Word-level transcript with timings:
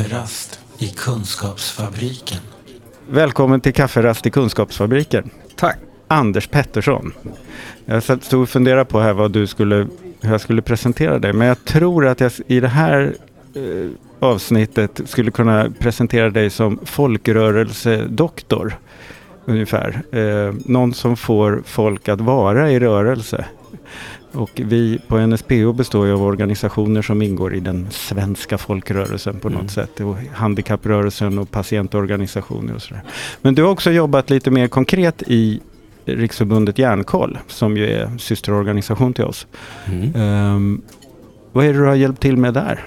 Kafferast 0.00 0.60
i 0.78 0.86
Kunskapsfabriken. 0.86 2.38
Välkommen 3.08 3.60
till 3.60 3.74
Kafferast 3.74 4.26
i 4.26 4.30
Kunskapsfabriken. 4.30 5.30
Tack. 5.56 5.78
Anders 6.08 6.48
Pettersson. 6.48 7.12
Jag 7.84 8.02
stod 8.02 8.42
och 8.42 8.48
funderade 8.48 8.84
på 8.84 9.00
här 9.00 9.12
vad 9.12 9.32
du 9.32 9.46
skulle, 9.46 9.76
hur 10.20 10.30
jag 10.30 10.40
skulle 10.40 10.62
presentera 10.62 11.18
dig. 11.18 11.32
Men 11.32 11.48
jag 11.48 11.64
tror 11.64 12.06
att 12.06 12.20
jag 12.20 12.32
i 12.46 12.60
det 12.60 12.68
här 12.68 13.14
eh, 13.54 13.90
avsnittet 14.20 15.00
skulle 15.04 15.30
kunna 15.30 15.70
presentera 15.78 16.30
dig 16.30 16.50
som 16.50 16.78
folkrörelsedoktor. 16.84 18.78
Ungefär. 19.44 20.02
Eh, 20.12 20.54
någon 20.64 20.94
som 20.94 21.16
får 21.16 21.62
folk 21.66 22.08
att 22.08 22.20
vara 22.20 22.70
i 22.70 22.80
rörelse. 22.80 23.44
Och 24.32 24.50
vi 24.54 24.98
på 25.08 25.18
NSPO 25.26 25.72
består 25.72 26.06
ju 26.06 26.12
av 26.12 26.22
organisationer 26.22 27.02
som 27.02 27.22
ingår 27.22 27.54
i 27.54 27.60
den 27.60 27.86
svenska 27.90 28.58
folkrörelsen 28.58 29.40
på 29.40 29.48
något 29.48 29.60
mm. 29.60 29.68
sätt. 29.68 30.00
Och 30.00 30.16
handikapprörelsen 30.32 31.38
och 31.38 31.50
patientorganisationer 31.50 32.74
och 32.74 32.82
sådär. 32.82 33.02
Men 33.42 33.54
du 33.54 33.62
har 33.62 33.70
också 33.70 33.90
jobbat 33.90 34.30
lite 34.30 34.50
mer 34.50 34.68
konkret 34.68 35.22
i 35.26 35.60
Riksförbundet 36.04 36.78
Järnkoll 36.78 37.38
som 37.48 37.76
ju 37.76 37.86
är 37.86 38.18
systerorganisation 38.18 39.12
till 39.12 39.24
oss. 39.24 39.46
Mm. 39.86 40.54
Um, 40.54 40.82
vad 41.52 41.64
är 41.64 41.72
det 41.72 41.78
du 41.78 41.84
har 41.84 41.94
hjälpt 41.94 42.22
till 42.22 42.36
med 42.36 42.54
där? 42.54 42.86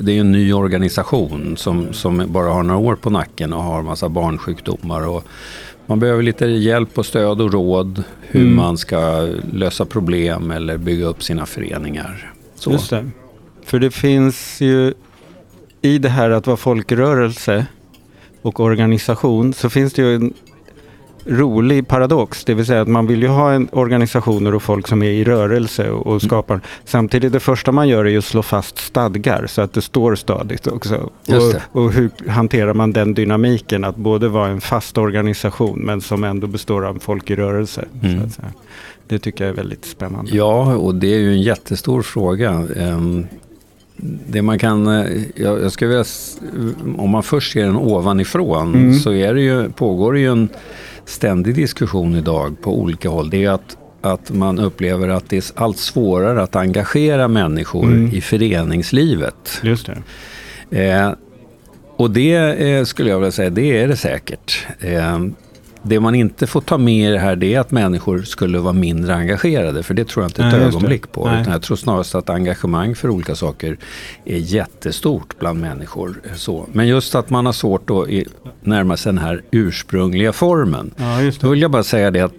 Det 0.00 0.12
är 0.12 0.20
en 0.20 0.32
ny 0.32 0.52
organisation 0.52 1.56
som, 1.56 1.92
som 1.92 2.22
bara 2.26 2.50
har 2.50 2.62
några 2.62 2.80
år 2.80 2.94
på 2.94 3.10
nacken 3.10 3.52
och 3.52 3.62
har 3.62 3.82
massa 3.82 4.08
barnsjukdomar. 4.08 5.08
Och 5.08 5.24
man 5.88 6.00
behöver 6.00 6.22
lite 6.22 6.46
hjälp 6.46 6.98
och 6.98 7.06
stöd 7.06 7.40
och 7.40 7.52
råd 7.52 8.04
hur 8.20 8.42
mm. 8.42 8.56
man 8.56 8.78
ska 8.78 9.28
lösa 9.52 9.84
problem 9.84 10.50
eller 10.50 10.78
bygga 10.78 11.06
upp 11.06 11.22
sina 11.22 11.46
föreningar. 11.46 12.32
Så. 12.54 12.72
Just 12.72 12.90
det. 12.90 13.10
För 13.64 13.78
det 13.78 13.90
finns 13.90 14.60
ju 14.60 14.94
i 15.82 15.98
det 15.98 16.08
här 16.08 16.30
att 16.30 16.46
vara 16.46 16.56
folkrörelse 16.56 17.66
och 18.42 18.60
organisation 18.60 19.54
så 19.54 19.70
finns 19.70 19.92
det 19.92 20.02
ju 20.02 20.14
en 20.14 20.34
rolig 21.26 21.88
paradox. 21.88 22.44
Det 22.44 22.54
vill 22.54 22.66
säga 22.66 22.80
att 22.80 22.88
man 22.88 23.06
vill 23.06 23.22
ju 23.22 23.28
ha 23.28 23.52
en 23.52 23.68
organisationer 23.72 24.54
och 24.54 24.62
folk 24.62 24.88
som 24.88 25.02
är 25.02 25.10
i 25.10 25.24
rörelse 25.24 25.90
och, 25.90 26.00
och 26.00 26.12
mm. 26.12 26.20
skapar. 26.20 26.54
Mm. 26.54 26.64
Samtidigt 26.84 27.32
det 27.32 27.40
första 27.40 27.72
man 27.72 27.88
gör 27.88 28.04
är 28.04 28.10
ju 28.10 28.18
att 28.18 28.24
slå 28.24 28.42
fast 28.42 28.78
stadgar 28.78 29.46
så 29.46 29.62
att 29.62 29.72
det 29.72 29.82
står 29.82 30.14
stadigt 30.14 30.66
också. 30.66 31.10
Och, 31.28 31.82
och, 31.82 31.92
hur 31.92 32.10
hanterar 32.28 32.74
man 32.74 32.92
den 32.92 33.14
dynamiken 33.14 33.84
att 33.84 33.96
både 33.96 34.28
vara 34.28 34.48
en 34.48 34.60
fast 34.60 34.98
organisation 34.98 35.78
men 35.78 36.00
som 36.00 36.24
ändå 36.24 36.46
består 36.46 36.86
av 36.86 36.98
folk 37.00 37.30
i 37.30 37.36
rörelse. 37.36 37.84
Mm. 38.02 38.20
Det 39.08 39.18
tycker 39.18 39.44
jag 39.44 39.50
är 39.50 39.56
väldigt 39.56 39.84
spännande. 39.84 40.30
Ja, 40.34 40.76
och 40.76 40.94
det 40.94 41.14
är 41.14 41.18
ju 41.18 41.32
en 41.32 41.42
jättestor 41.42 42.02
fråga. 42.02 42.66
Um, 42.76 43.26
det 44.26 44.42
man 44.42 44.58
kan, 44.58 44.86
eh, 44.86 45.22
jag, 45.34 45.62
jag 45.62 45.72
skulle 45.72 45.88
vilja, 45.88 46.04
om 46.98 47.10
man 47.10 47.22
först 47.22 47.52
ser 47.52 47.64
den 47.64 47.76
ovanifrån 47.76 48.74
mm. 48.74 48.94
så 48.94 49.12
är 49.12 49.34
det 49.34 49.40
ju, 49.40 49.70
pågår 49.70 50.12
det 50.12 50.20
ju 50.20 50.32
en 50.32 50.48
ständig 51.08 51.54
diskussion 51.54 52.14
idag 52.14 52.56
på 52.62 52.78
olika 52.80 53.08
håll. 53.08 53.30
Det 53.30 53.44
är 53.44 53.50
att, 53.50 53.76
att 54.00 54.30
man 54.30 54.58
upplever 54.58 55.08
att 55.08 55.30
det 55.30 55.36
är 55.36 55.62
allt 55.62 55.78
svårare 55.78 56.42
att 56.42 56.56
engagera 56.56 57.28
människor 57.28 57.84
mm. 57.84 58.10
i 58.14 58.20
föreningslivet. 58.20 59.60
Just 59.62 59.90
det. 60.70 60.88
Eh, 60.88 61.12
och 61.96 62.10
det 62.10 62.34
eh, 62.34 62.84
skulle 62.84 63.10
jag 63.10 63.18
vilja 63.18 63.32
säga, 63.32 63.50
det 63.50 63.82
är 63.82 63.88
det 63.88 63.96
säkert. 63.96 64.66
Eh, 64.80 65.18
det 65.88 66.00
man 66.00 66.14
inte 66.14 66.46
får 66.46 66.60
ta 66.60 66.78
med 66.78 67.08
i 67.08 67.12
det 67.12 67.18
här 67.18 67.36
det 67.36 67.54
är 67.54 67.60
att 67.60 67.70
människor 67.70 68.22
skulle 68.22 68.58
vara 68.58 68.72
mindre 68.72 69.14
engagerade. 69.14 69.82
För 69.82 69.94
det 69.94 70.08
tror 70.08 70.24
jag 70.24 70.28
inte 70.28 70.42
ett 70.42 70.52
Nej, 70.52 70.62
ögonblick 70.62 71.12
på. 71.12 71.20
Utan 71.20 71.52
jag 71.52 71.62
tror 71.62 71.76
snarast 71.76 72.14
att 72.14 72.30
engagemang 72.30 72.94
för 72.94 73.10
olika 73.10 73.34
saker 73.34 73.78
är 74.24 74.36
jättestort 74.36 75.38
bland 75.38 75.60
människor. 75.60 76.20
Så. 76.34 76.66
Men 76.72 76.88
just 76.88 77.14
att 77.14 77.30
man 77.30 77.46
har 77.46 77.52
svårt 77.52 77.90
att 77.90 78.08
närma 78.60 78.96
sig 78.96 79.12
den 79.12 79.22
här 79.22 79.42
ursprungliga 79.50 80.32
formen. 80.32 80.94
Ja, 80.96 81.32
Då 81.40 81.48
vill 81.48 81.62
jag 81.62 81.70
bara 81.70 81.82
säga 81.82 82.10
det 82.10 82.20
att 82.20 82.34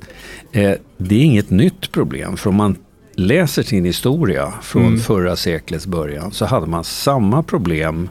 eh, 0.51 0.71
det 0.97 1.15
är 1.15 1.23
inget 1.23 1.49
nytt 1.49 1.91
problem. 1.91 2.37
För 2.37 2.49
om 2.49 2.55
man 2.55 2.75
läser 3.15 3.63
sin 3.63 3.85
historia 3.85 4.53
från 4.61 4.85
mm. 4.85 4.99
förra 4.99 5.35
seklets 5.35 5.87
början 5.87 6.31
så 6.31 6.45
hade 6.45 6.67
man 6.67 6.83
samma 6.83 7.43
problem 7.43 8.09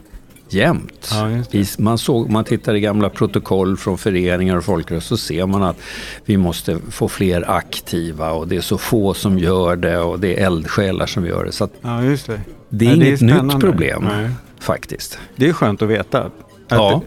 jämt. 0.53 1.09
Ja, 1.11 1.43
man, 1.77 1.97
såg, 1.97 2.29
man 2.29 2.43
tittar 2.43 2.75
i 2.75 2.79
gamla 2.79 3.09
protokoll 3.09 3.77
från 3.77 3.97
föreningar 3.97 4.57
och 4.57 4.65
folkrörelser 4.65 5.07
så 5.07 5.17
ser 5.17 5.45
man 5.45 5.63
att 5.63 5.77
vi 6.25 6.37
måste 6.37 6.79
få 6.89 7.07
fler 7.07 7.49
aktiva 7.51 8.31
och 8.31 8.47
det 8.47 8.55
är 8.55 8.61
så 8.61 8.77
få 8.77 9.13
som 9.13 9.37
gör 9.37 9.75
det 9.75 9.97
och 9.97 10.19
det 10.19 10.39
är 10.39 10.45
eldsjälar 10.45 11.05
som 11.05 11.25
gör 11.25 11.45
det. 11.45 11.51
Så 11.51 11.69
ja, 11.81 12.03
just 12.03 12.27
det. 12.27 12.41
det 12.69 12.85
är 12.85 12.89
ja, 12.89 12.95
inget 12.95 13.19
det 13.19 13.25
är 13.25 13.43
nytt 13.43 13.59
problem 13.59 14.03
Nej. 14.03 14.29
faktiskt. 14.59 15.19
Det 15.35 15.49
är 15.49 15.53
skönt 15.53 15.81
att 15.81 15.89
veta. 15.89 16.21
Att 16.21 16.31
ja. 16.69 17.01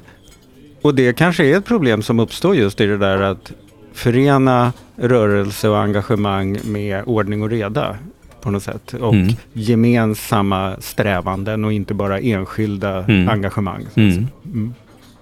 och 0.82 0.94
det 0.94 1.12
kanske 1.12 1.44
är 1.44 1.59
ett 1.59 1.64
problem 1.64 2.03
som 2.03 2.20
uppstår 2.20 2.56
just 2.56 2.80
i 2.80 2.86
det 2.86 2.98
där 2.98 3.20
att 3.20 3.53
förena 3.92 4.72
rörelse 4.97 5.69
och 5.69 5.78
engagemang 5.78 6.59
med 6.64 7.03
ordning 7.06 7.42
och 7.42 7.50
reda 7.50 7.97
på 8.42 8.50
något 8.50 8.62
sätt. 8.62 8.94
Och 8.94 9.14
mm. 9.14 9.34
gemensamma 9.53 10.76
strävanden 10.80 11.64
och 11.64 11.72
inte 11.72 11.94
bara 11.94 12.20
enskilda 12.20 13.04
mm. 13.04 13.28
engagemang. 13.28 13.86
Mm. 13.94 14.26
Mm. 14.44 14.75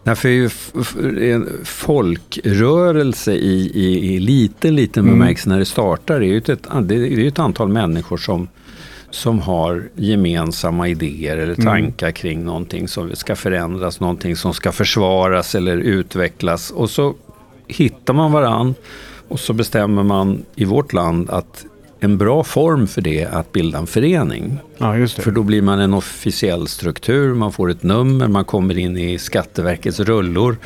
Därför 0.02 0.28
är 0.28 0.32
ju 0.32 0.50
en 1.32 1.48
folkrörelse 1.64 3.32
i, 3.32 3.70
i, 3.74 4.14
i 4.14 4.20
liten, 4.20 4.76
liten 4.76 5.04
mm. 5.04 5.18
bemärkelse 5.18 5.48
när 5.48 5.58
det 5.58 5.64
startar, 5.64 6.14
är 6.14 6.20
ju 6.20 6.38
ett, 6.38 6.46
det 6.82 6.94
är 6.94 7.28
ett 7.28 7.38
antal 7.38 7.68
människor 7.68 8.16
som, 8.16 8.48
som 9.10 9.38
har 9.38 9.88
gemensamma 9.94 10.88
idéer 10.88 11.36
eller 11.36 11.54
mm. 11.54 11.66
tankar 11.66 12.06
mm. 12.06 12.14
kring 12.14 12.44
någonting 12.44 12.88
som 12.88 13.16
ska 13.16 13.36
förändras, 13.36 14.00
någonting 14.00 14.36
som 14.36 14.54
ska 14.54 14.72
försvaras 14.72 15.54
eller 15.54 15.76
utvecklas. 15.76 16.70
Och 16.70 16.90
så 16.90 17.14
hittar 17.66 18.14
man 18.14 18.32
varann 18.32 18.74
och 19.28 19.40
så 19.40 19.52
bestämmer 19.52 20.02
man 20.02 20.44
i 20.54 20.64
vårt 20.64 20.92
land 20.92 21.30
att 21.30 21.64
en 22.00 22.18
bra 22.18 22.44
form 22.44 22.86
för 22.86 23.00
det 23.00 23.24
att 23.24 23.52
bilda 23.52 23.78
en 23.78 23.86
förening. 23.86 24.58
Ja, 24.78 25.06
för 25.06 25.30
då 25.30 25.42
blir 25.42 25.62
man 25.62 25.80
en 25.80 25.94
officiell 25.94 26.68
struktur, 26.68 27.34
man 27.34 27.52
får 27.52 27.70
ett 27.70 27.82
nummer, 27.82 28.28
man 28.28 28.44
kommer 28.44 28.78
in 28.78 28.96
i 28.96 29.18
Skatteverkets 29.18 30.00
rullor 30.00 30.56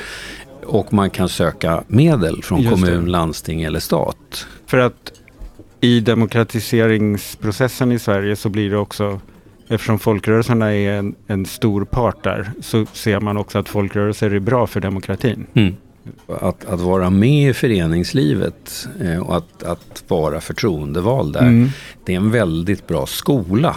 och 0.65 0.93
man 0.93 1.11
kan 1.11 1.29
söka 1.29 1.85
medel 1.87 2.43
från 2.43 2.61
just 2.61 2.75
kommun, 2.75 3.05
det. 3.05 3.11
landsting 3.11 3.63
eller 3.63 3.81
stat. 3.81 4.47
För 4.67 4.79
att 4.79 5.13
i 5.81 6.01
demokratiseringsprocessen 6.01 7.93
i 7.93 7.99
Sverige 7.99 8.37
så 8.37 8.49
blir 8.49 8.71
det 8.71 8.77
också 8.77 9.21
Eftersom 9.69 9.99
folkrörelserna 9.99 10.75
är 10.75 10.93
en, 10.93 11.15
en 11.27 11.47
stor 11.47 11.85
part 11.85 12.25
där 12.25 12.51
så 12.61 12.87
ser 12.93 13.21
man 13.21 13.37
också 13.37 13.59
att 13.59 13.69
folkrörelser 13.69 14.31
är 14.31 14.41
bra 14.41 14.67
för 14.67 14.81
demokratin. 14.81 15.47
Mm. 15.55 15.77
Att, 16.27 16.65
att 16.65 16.81
vara 16.81 17.11
med 17.11 17.51
i 17.51 17.53
föreningslivet 17.53 18.89
eh, 19.01 19.19
och 19.19 19.37
att, 19.37 19.63
att 19.63 20.05
vara 20.09 20.41
förtroendevald 20.41 21.33
där, 21.33 21.41
mm. 21.41 21.69
det 22.05 22.13
är 22.13 22.17
en 22.17 22.31
väldigt 22.31 22.87
bra 22.87 23.07
skola. 23.07 23.77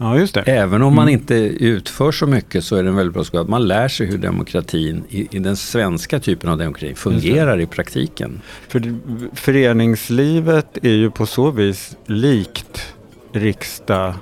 Ja, 0.00 0.18
just 0.18 0.34
det. 0.34 0.40
Även 0.40 0.82
om 0.82 0.94
man 0.94 1.08
mm. 1.08 1.20
inte 1.20 1.34
utför 1.34 2.12
så 2.12 2.26
mycket 2.26 2.64
så 2.64 2.76
är 2.76 2.82
det 2.82 2.88
en 2.88 2.96
väldigt 2.96 3.14
bra 3.14 3.24
skola. 3.24 3.44
Man 3.44 3.68
lär 3.68 3.88
sig 3.88 4.06
hur 4.06 4.18
demokratin, 4.18 5.04
i, 5.08 5.36
i 5.36 5.38
den 5.38 5.56
svenska 5.56 6.20
typen 6.20 6.50
av 6.50 6.58
demokrati, 6.58 6.94
fungerar 6.94 7.60
i 7.60 7.66
praktiken. 7.66 8.40
För 8.68 8.94
föreningslivet 9.34 10.78
är 10.82 10.92
ju 10.92 11.10
på 11.10 11.26
så 11.26 11.50
vis 11.50 11.96
likt 12.06 12.94
riksdag, 13.32 14.14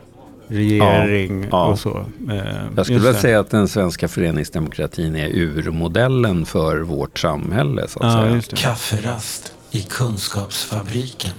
regering 0.48 1.42
ja, 1.42 1.48
ja. 1.50 1.66
och 1.66 1.78
så. 1.78 2.06
Eh, 2.30 2.36
jag 2.76 2.86
skulle 2.86 2.98
vilja 2.98 3.20
säga 3.20 3.40
att 3.40 3.50
den 3.50 3.68
svenska 3.68 4.08
föreningsdemokratin 4.08 5.16
är 5.16 5.28
urmodellen 5.28 6.46
för 6.46 6.80
vårt 6.80 7.18
samhälle. 7.18 7.88
Så 7.88 8.02
att 8.02 8.32
ja, 8.32 8.40
säga. 8.42 8.56
Kafferast 8.56 9.52
i 9.70 9.82
Kunskapsfabriken. 9.82 11.32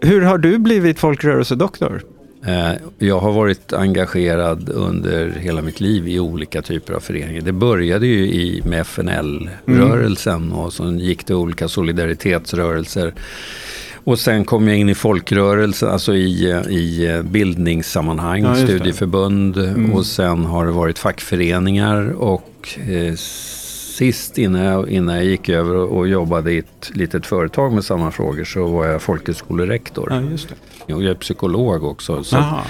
Hur 0.00 0.22
har 0.22 0.38
du 0.38 0.58
blivit 0.58 0.98
folkrörelsedoktor? 0.98 2.02
Eh, 2.46 2.72
jag 2.98 3.20
har 3.20 3.32
varit 3.32 3.72
engagerad 3.72 4.68
under 4.68 5.30
hela 5.30 5.62
mitt 5.62 5.80
liv 5.80 6.08
i 6.08 6.20
olika 6.20 6.62
typer 6.62 6.94
av 6.94 7.00
föreningar. 7.00 7.40
Det 7.40 7.52
började 7.52 8.06
ju 8.06 8.26
i, 8.26 8.62
med 8.64 8.80
FNL-rörelsen 8.80 10.42
mm. 10.42 10.52
och 10.52 10.72
så 10.72 10.92
gick 10.92 11.26
det 11.26 11.34
olika 11.34 11.68
solidaritetsrörelser 11.68 13.14
och 14.04 14.18
sen 14.18 14.44
kom 14.44 14.68
jag 14.68 14.78
in 14.78 14.88
i 14.88 14.94
folkrörelsen, 14.94 15.88
alltså 15.88 16.14
i, 16.14 16.48
i 16.68 17.22
bildningssammanhang, 17.24 18.44
ja, 18.44 18.54
studieförbund 18.54 19.56
mm. 19.56 19.92
och 19.92 20.06
sen 20.06 20.44
har 20.44 20.66
det 20.66 20.72
varit 20.72 20.98
fackföreningar 20.98 22.10
och 22.10 22.68
eh, 22.88 23.14
sist 23.94 24.38
innan 24.38 24.62
jag, 24.62 24.88
innan 24.88 25.14
jag 25.14 25.24
gick 25.24 25.48
över 25.48 25.74
och 25.74 26.08
jobbade 26.08 26.52
i 26.52 26.58
ett 26.58 26.90
litet 26.94 27.26
företag 27.26 27.72
med 27.72 27.84
samma 27.84 28.10
frågor 28.10 28.44
så 28.44 28.66
var 28.66 28.86
jag 28.86 29.02
folkhögskolerektor. 29.02 30.08
Ja, 30.10 30.20
just 30.30 30.48
det. 30.48 30.54
Jag 30.86 31.04
är 31.04 31.14
psykolog 31.14 31.84
också. 31.84 32.24
Så, 32.24 32.36
Aha, 32.36 32.64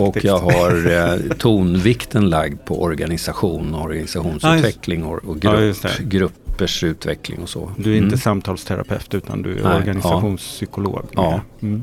och 0.00 0.24
jag 0.24 0.38
har 0.38 0.92
eh, 1.30 1.36
tonvikten 1.36 2.30
lagd 2.30 2.64
på 2.64 2.82
organisation, 2.82 3.74
organisationsutveckling 3.74 5.04
och, 5.04 5.24
och 5.24 5.40
grupp, 5.40 5.76
ja, 5.82 5.90
grupp 6.00 6.43
gruppers 6.54 6.84
utveckling 6.84 7.42
och 7.42 7.48
så. 7.48 7.70
Du 7.76 7.92
är 7.92 7.96
inte 7.96 8.06
mm. 8.06 8.18
samtalsterapeut 8.18 9.14
utan 9.14 9.42
du 9.42 9.58
är 9.58 9.62
Nej, 9.62 9.76
organisationspsykolog. 9.76 11.04
Ja. 11.12 11.40
Mm. 11.60 11.82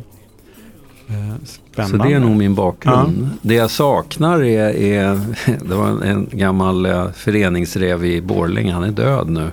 Spännande. 1.43 1.97
Så 1.97 2.03
det 2.03 2.13
är 2.13 2.19
nog 2.19 2.37
min 2.37 2.55
bakgrund. 2.55 3.29
Ja. 3.31 3.37
Det 3.41 3.53
jag 3.53 3.71
saknar 3.71 4.43
är, 4.43 4.75
är 4.75 5.19
det 5.67 5.75
var 5.75 6.03
en 6.03 6.29
gammal 6.31 6.85
eh, 6.85 7.11
föreningsrev 7.11 8.05
i 8.05 8.21
Borlänge, 8.21 8.73
han 8.73 8.83
är 8.83 8.91
död 8.91 9.29
nu 9.29 9.51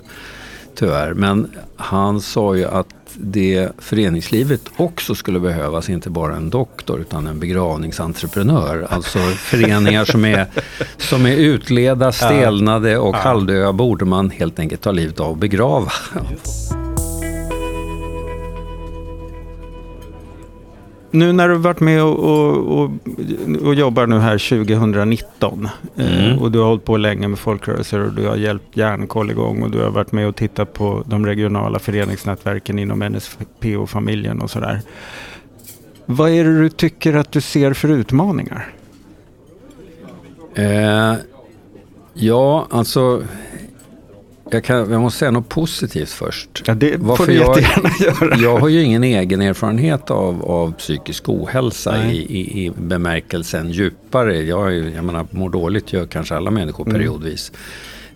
tyvärr. 0.75 1.15
Men 1.15 1.51
han 1.77 2.21
sa 2.21 2.57
ju 2.57 2.65
att 2.65 2.89
det 3.21 3.69
föreningslivet 3.79 4.61
också 4.77 5.15
skulle 5.15 5.41
behövas, 5.41 5.89
inte 5.89 6.11
bara 6.11 6.37
en 6.37 6.51
doktor 6.51 7.01
utan 7.01 7.27
en 7.27 7.41
begravningsentreprenör. 7.41 8.87
Alltså 8.91 9.19
föreningar 9.37 10.05
som 10.05 10.25
är, 10.25 10.47
som 10.97 11.27
är 11.27 11.37
utleda, 11.37 12.13
stelnade 12.13 12.99
och 12.99 13.15
halvdöda 13.15 13.73
borde 13.73 14.05
man 14.05 14.31
helt 14.31 14.59
enkelt 14.59 14.81
ta 14.83 14.93
livet 14.93 15.21
av 15.21 15.31
och 15.31 15.37
begrava. 15.37 15.93
Nu 21.11 21.33
när 21.33 21.49
du 21.49 21.55
varit 21.55 21.81
med 21.81 22.03
och, 22.03 22.19
och, 22.19 22.79
och, 22.79 22.91
och 23.63 23.75
jobbar 23.75 24.07
nu 24.07 24.19
här 24.19 24.39
2019 24.65 25.69
eh, 25.97 26.27
mm. 26.27 26.39
och 26.39 26.53
du 26.53 26.59
har 26.59 26.67
hållit 26.67 26.85
på 26.85 26.97
länge 26.97 27.29
med 27.29 27.39
folkrörelser 27.39 28.01
och 28.01 28.13
du 28.13 28.27
har 28.27 28.37
hjälpt 28.37 28.77
Järnkoll 28.77 29.31
igång 29.31 29.63
och 29.63 29.71
du 29.71 29.79
har 29.79 29.91
varit 29.91 30.13
med 30.13 30.29
och 30.29 30.37
tittat 30.37 30.73
på 30.73 31.03
de 31.07 31.27
regionala 31.27 31.79
föreningsnätverken 31.79 32.79
inom 32.79 32.99
NSPO-familjen 32.99 34.41
och 34.41 34.51
sådär. 34.51 34.81
Vad 36.07 36.31
är 36.31 36.45
det 36.45 36.59
du 36.59 36.69
tycker 36.69 37.15
att 37.15 37.33
du 37.33 37.41
ser 37.41 37.73
för 37.73 37.89
utmaningar? 37.89 38.69
Eh, 40.55 41.15
ja, 42.15 42.67
alltså 42.71 43.23
jag, 44.51 44.65
kan, 44.65 44.91
jag 44.91 45.01
måste 45.01 45.19
säga 45.19 45.31
något 45.31 45.49
positivt 45.49 46.11
först. 46.11 46.63
Ja, 46.67 46.75
det 46.75 46.97
Varför 46.97 47.25
får 47.25 47.33
du 47.33 47.39
jag, 47.39 47.61
jättegärna 47.61 47.91
göra. 48.01 48.37
Jag 48.37 48.59
har 48.59 48.69
ju 48.69 48.83
ingen 48.83 49.05
egen 49.05 49.43
erfarenhet 49.43 50.11
av, 50.11 50.45
av 50.45 50.73
psykisk 50.73 51.29
ohälsa 51.29 52.05
i, 52.05 52.17
i, 52.17 52.65
i 52.65 52.71
bemärkelsen 52.71 53.71
djupare. 53.71 54.43
Jag, 54.43 54.75
jag 54.75 55.05
menar, 55.05 55.27
mår 55.31 55.51
dåligt 55.51 55.93
gör 55.93 56.07
kanske 56.07 56.37
alla 56.37 56.51
människor 56.51 56.87
mm. 56.87 56.99
periodvis. 56.99 57.53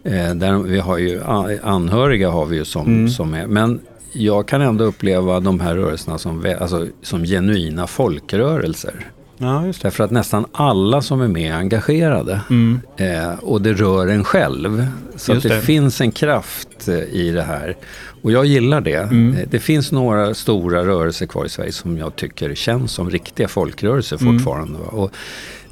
Eh, 0.05 0.34
där 0.34 0.58
vi 0.58 0.79
har 0.79 0.99
ju 0.99 1.23
anhöriga 1.62 2.31
har 2.31 2.46
vi 2.46 2.56
ju 2.56 2.64
som, 2.64 2.87
mm. 2.87 3.08
som 3.08 3.34
är. 3.34 3.46
Men 3.46 3.81
jag 4.12 4.49
kan 4.49 4.61
ändå 4.61 4.84
uppleva 4.84 5.40
de 5.40 5.61
här 5.61 5.76
rörelserna 5.76 6.19
som, 6.19 6.55
alltså, 6.61 6.87
som 7.02 7.25
genuina 7.25 7.87
folkrörelser. 7.87 8.94
Ja, 9.42 9.66
just 9.66 9.82
det. 9.82 9.86
Därför 9.86 10.04
att 10.04 10.10
nästan 10.10 10.46
alla 10.52 11.02
som 11.02 11.20
är 11.20 11.28
med 11.28 11.50
är 11.50 11.56
engagerade. 11.56 12.40
Mm. 12.50 12.80
Eh, 12.96 13.34
och 13.42 13.62
det 13.62 13.72
rör 13.72 14.06
en 14.06 14.24
själv. 14.24 14.86
Så 15.16 15.32
att 15.32 15.42
det, 15.42 15.48
det, 15.48 15.60
finns 15.60 16.00
en 16.00 16.12
kraft 16.12 16.88
eh, 16.88 16.94
i 16.94 17.30
det 17.30 17.42
här. 17.42 17.76
Och 18.22 18.32
jag 18.32 18.46
gillar 18.46 18.80
det. 18.80 19.02
Mm. 19.02 19.34
Eh, 19.36 19.48
det 19.50 19.58
finns 19.58 19.92
några 19.92 20.34
stora 20.34 20.84
rörelser 20.86 21.26
kvar 21.26 21.44
i 21.44 21.48
Sverige 21.48 21.72
som 21.72 21.98
jag 21.98 22.16
tycker 22.16 22.54
känns 22.54 22.92
som 22.92 23.10
riktiga 23.10 23.48
folkrörelser 23.48 24.22
mm. 24.22 24.34
fortfarande. 24.34 24.78
Mm. 24.78 24.88
Och 24.88 25.12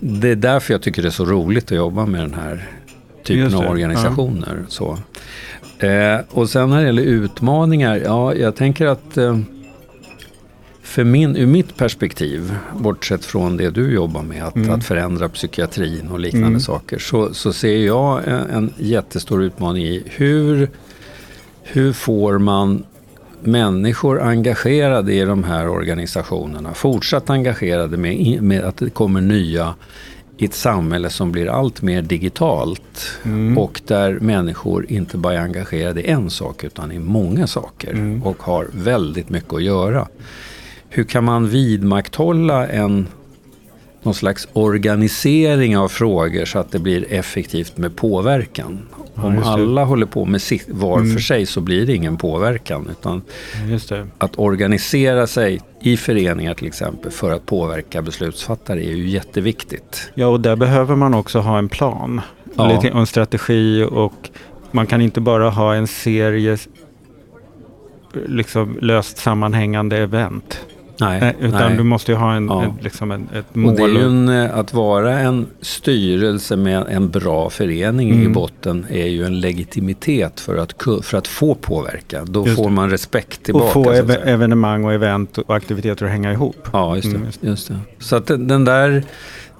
det 0.00 0.28
är 0.28 0.36
därför 0.36 0.74
jag 0.74 0.82
tycker 0.82 1.02
det 1.02 1.08
är 1.08 1.10
så 1.10 1.24
roligt 1.24 1.64
att 1.64 1.76
jobba 1.76 2.06
med 2.06 2.20
den 2.20 2.34
här 2.34 2.68
typen 3.24 3.54
av 3.54 3.70
organisationer. 3.70 4.56
Ja. 4.56 4.64
Så. 4.68 4.98
Eh, 5.86 6.20
och 6.30 6.50
sen 6.50 6.70
när 6.70 6.80
det 6.80 6.86
gäller 6.86 7.02
utmaningar, 7.02 7.96
ja 7.96 8.34
jag 8.34 8.56
tänker 8.56 8.86
att 8.86 9.16
eh, 9.16 9.38
för 10.90 11.04
min, 11.04 11.36
ur 11.36 11.46
mitt 11.46 11.76
perspektiv, 11.76 12.56
bortsett 12.76 13.24
från 13.24 13.56
det 13.56 13.70
du 13.70 13.92
jobbar 13.92 14.22
med, 14.22 14.44
att, 14.44 14.56
mm. 14.56 14.70
att 14.70 14.84
förändra 14.84 15.28
psykiatrin 15.28 16.08
och 16.08 16.20
liknande 16.20 16.46
mm. 16.46 16.60
saker, 16.60 16.98
så, 16.98 17.34
så 17.34 17.52
ser 17.52 17.78
jag 17.78 18.28
en, 18.28 18.50
en, 18.50 18.72
jättestor 18.78 19.42
utmaning 19.42 19.82
i 19.82 20.02
hur, 20.06 20.70
hur 21.62 21.92
får 21.92 22.38
man 22.38 22.84
människor 23.42 24.20
engagerade 24.20 25.14
i 25.14 25.20
de 25.20 25.44
här 25.44 25.68
organisationerna, 25.68 26.74
fortsatt 26.74 27.30
engagerade 27.30 27.96
med, 27.96 28.42
med 28.42 28.64
att 28.64 28.76
det 28.76 28.90
kommer 28.90 29.20
nya 29.20 29.74
i 30.36 30.44
ett 30.44 30.54
samhälle 30.54 31.10
som 31.10 31.32
blir 31.32 31.46
allt 31.46 31.82
mer 31.82 32.02
digitalt 32.02 33.18
mm. 33.22 33.58
och 33.58 33.80
där 33.86 34.18
människor 34.20 34.86
inte 34.88 35.16
bara 35.16 35.34
är 35.34 35.38
engagerade 35.38 36.02
i 36.02 36.10
en 36.10 36.30
sak 36.30 36.64
utan 36.64 36.92
i 36.92 36.98
många 36.98 37.46
saker 37.46 37.92
mm. 37.92 38.22
och 38.22 38.42
har 38.42 38.68
väldigt 38.72 39.28
mycket 39.28 39.54
att 39.54 39.62
göra 39.62 40.08
hur 40.90 41.04
kan 41.04 41.24
man 41.24 41.48
vidmakthålla 41.48 42.68
en 42.68 43.06
någon 44.02 44.14
slags 44.14 44.48
organisering 44.52 45.78
av 45.78 45.88
frågor 45.88 46.44
så 46.44 46.58
att 46.58 46.72
det 46.72 46.78
blir 46.78 47.12
effektivt 47.12 47.76
med 47.76 47.96
påverkan. 47.96 48.88
Ja, 49.14 49.22
Om 49.22 49.42
alla 49.42 49.84
håller 49.84 50.06
på 50.06 50.24
med 50.24 50.42
sitt 50.42 50.68
var 50.68 50.98
mm. 50.98 51.12
för 51.12 51.20
sig 51.20 51.46
så 51.46 51.60
blir 51.60 51.86
det 51.86 51.94
ingen 51.94 52.16
påverkan. 52.16 52.90
Utan 52.90 53.22
att 54.18 54.38
organisera 54.38 55.26
sig 55.26 55.60
i 55.80 55.96
föreningar 55.96 56.54
till 56.54 56.66
exempel 56.66 57.10
för 57.10 57.32
att 57.32 57.46
påverka 57.46 58.02
beslutsfattare 58.02 58.84
är 58.84 58.92
ju 58.92 59.08
jätteviktigt. 59.08 60.10
Ja, 60.14 60.26
och 60.26 60.40
där 60.40 60.56
behöver 60.56 60.96
man 60.96 61.14
också 61.14 61.38
ha 61.38 61.58
en 61.58 61.68
plan 61.68 62.20
ja. 62.54 62.82
en 62.82 63.06
strategi 63.06 63.86
och 63.90 64.30
man 64.70 64.86
kan 64.86 65.00
inte 65.00 65.20
bara 65.20 65.50
ha 65.50 65.74
en 65.74 65.86
serie 65.86 66.58
liksom 68.26 68.78
löst 68.80 69.18
sammanhängande 69.18 69.98
event. 69.98 70.66
Nej, 71.00 71.36
utan 71.40 71.68
nej. 71.68 71.76
du 71.76 71.82
måste 71.82 72.12
ju 72.12 72.18
ha 72.18 72.34
en, 72.34 72.46
ja. 72.46 72.64
ett, 72.64 72.84
liksom 72.84 73.10
en, 73.10 73.28
ett 73.34 73.54
mål. 73.54 73.70
Och 73.70 73.76
det 73.76 73.82
är 73.82 73.88
ju 73.88 74.06
en, 74.06 74.28
eh, 74.28 74.58
att 74.58 74.74
vara 74.74 75.18
en 75.18 75.46
styrelse 75.60 76.56
med 76.56 76.86
en 76.88 77.10
bra 77.10 77.50
förening 77.50 78.10
mm. 78.10 78.26
i 78.26 78.28
botten 78.28 78.86
är 78.90 79.06
ju 79.06 79.24
en 79.24 79.40
legitimitet 79.40 80.40
för 80.40 80.56
att, 80.56 80.82
för 81.02 81.18
att 81.18 81.28
få 81.28 81.54
påverka. 81.54 82.24
Då 82.24 82.46
just 82.46 82.56
får 82.56 82.70
man 82.70 82.90
respekt 82.90 83.42
tillbaka. 83.42 83.78
Och 83.78 83.84
få 83.84 83.92
ev 83.92 84.10
evenemang 84.10 84.84
och 84.84 84.92
event 84.92 85.38
och 85.38 85.56
aktiviteter 85.56 86.06
att 86.06 86.12
hänga 86.12 86.32
ihop. 86.32 86.68
Ja, 86.72 86.96
just 86.96 87.10
det. 87.10 87.16
Mm, 87.16 87.26
just 87.26 87.40
det. 87.40 87.46
Just 87.46 87.68
det. 87.68 87.78
Så 87.98 88.16
att 88.16 88.26
den 88.26 88.64
där 88.64 89.04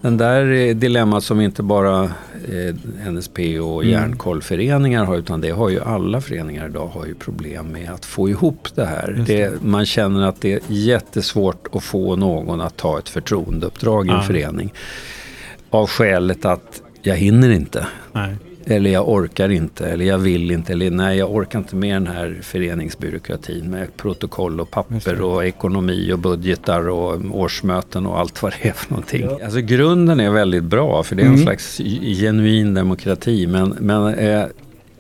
den 0.01 0.17
där 0.17 0.75
dilemmat 0.75 1.25
som 1.25 1.41
inte 1.41 1.63
bara 1.63 2.05
eh, 2.49 3.11
NSP 3.13 3.61
och 3.61 3.83
mm. 3.83 3.93
järnkollföreningar 3.93 5.05
har 5.05 5.17
utan 5.17 5.41
det 5.41 5.51
har 5.51 5.69
ju 5.69 5.81
alla 5.81 6.21
föreningar 6.21 6.69
idag 6.69 6.87
har 6.87 7.07
ju 7.07 7.15
problem 7.15 7.67
med 7.67 7.91
att 7.91 8.05
få 8.05 8.29
ihop 8.29 8.69
det 8.75 8.85
här. 8.85 9.25
Det, 9.27 9.63
man 9.63 9.87
känner 9.87 10.23
att 10.23 10.41
det 10.41 10.53
är 10.53 10.61
jättesvårt 10.69 11.69
att 11.73 11.85
få 11.85 12.17
någon 12.17 12.61
att 12.61 12.77
ta 12.77 12.99
ett 12.99 13.09
förtroendeuppdrag 13.09 14.07
i 14.07 14.11
en 14.11 14.23
förening. 14.23 14.73
Av 15.71 15.87
skälet 15.87 16.45
att 16.45 16.83
jag 17.03 17.17
hinner 17.17 17.51
inte. 17.51 17.87
Nej. 18.13 18.37
Eller 18.65 18.91
jag 18.91 19.09
orkar 19.09 19.49
inte, 19.49 19.87
eller 19.87 20.05
jag 20.05 20.19
vill 20.19 20.51
inte, 20.51 20.73
eller 20.73 20.91
nej 20.91 21.19
jag 21.19 21.35
orkar 21.35 21.59
inte 21.59 21.77
med 21.77 21.97
den 21.97 22.07
här 22.07 22.39
föreningsbyråkratin 22.43 23.71
med 23.71 23.97
protokoll 23.97 24.61
och 24.61 24.71
papper 24.71 25.21
och 25.21 25.45
ekonomi 25.45 26.13
och 26.13 26.19
budgetar 26.19 26.89
och 26.89 27.21
årsmöten 27.31 28.07
och 28.07 28.19
allt 28.19 28.43
vad 28.43 28.53
det 28.53 28.69
är 28.69 28.73
för 28.73 28.91
någonting. 28.91 29.23
Ja. 29.23 29.39
Alltså 29.45 29.61
grunden 29.61 30.21
är 30.21 30.31
väldigt 30.31 30.65
bra 30.65 31.03
för 31.03 31.17
det 31.17 31.23
är 31.23 31.27
en 31.27 31.33
mm. 31.33 31.45
slags 31.45 31.81
genuin 32.03 32.75
demokrati 32.75 33.47
men, 33.47 33.77
men 33.81 34.15
eh, 34.15 34.45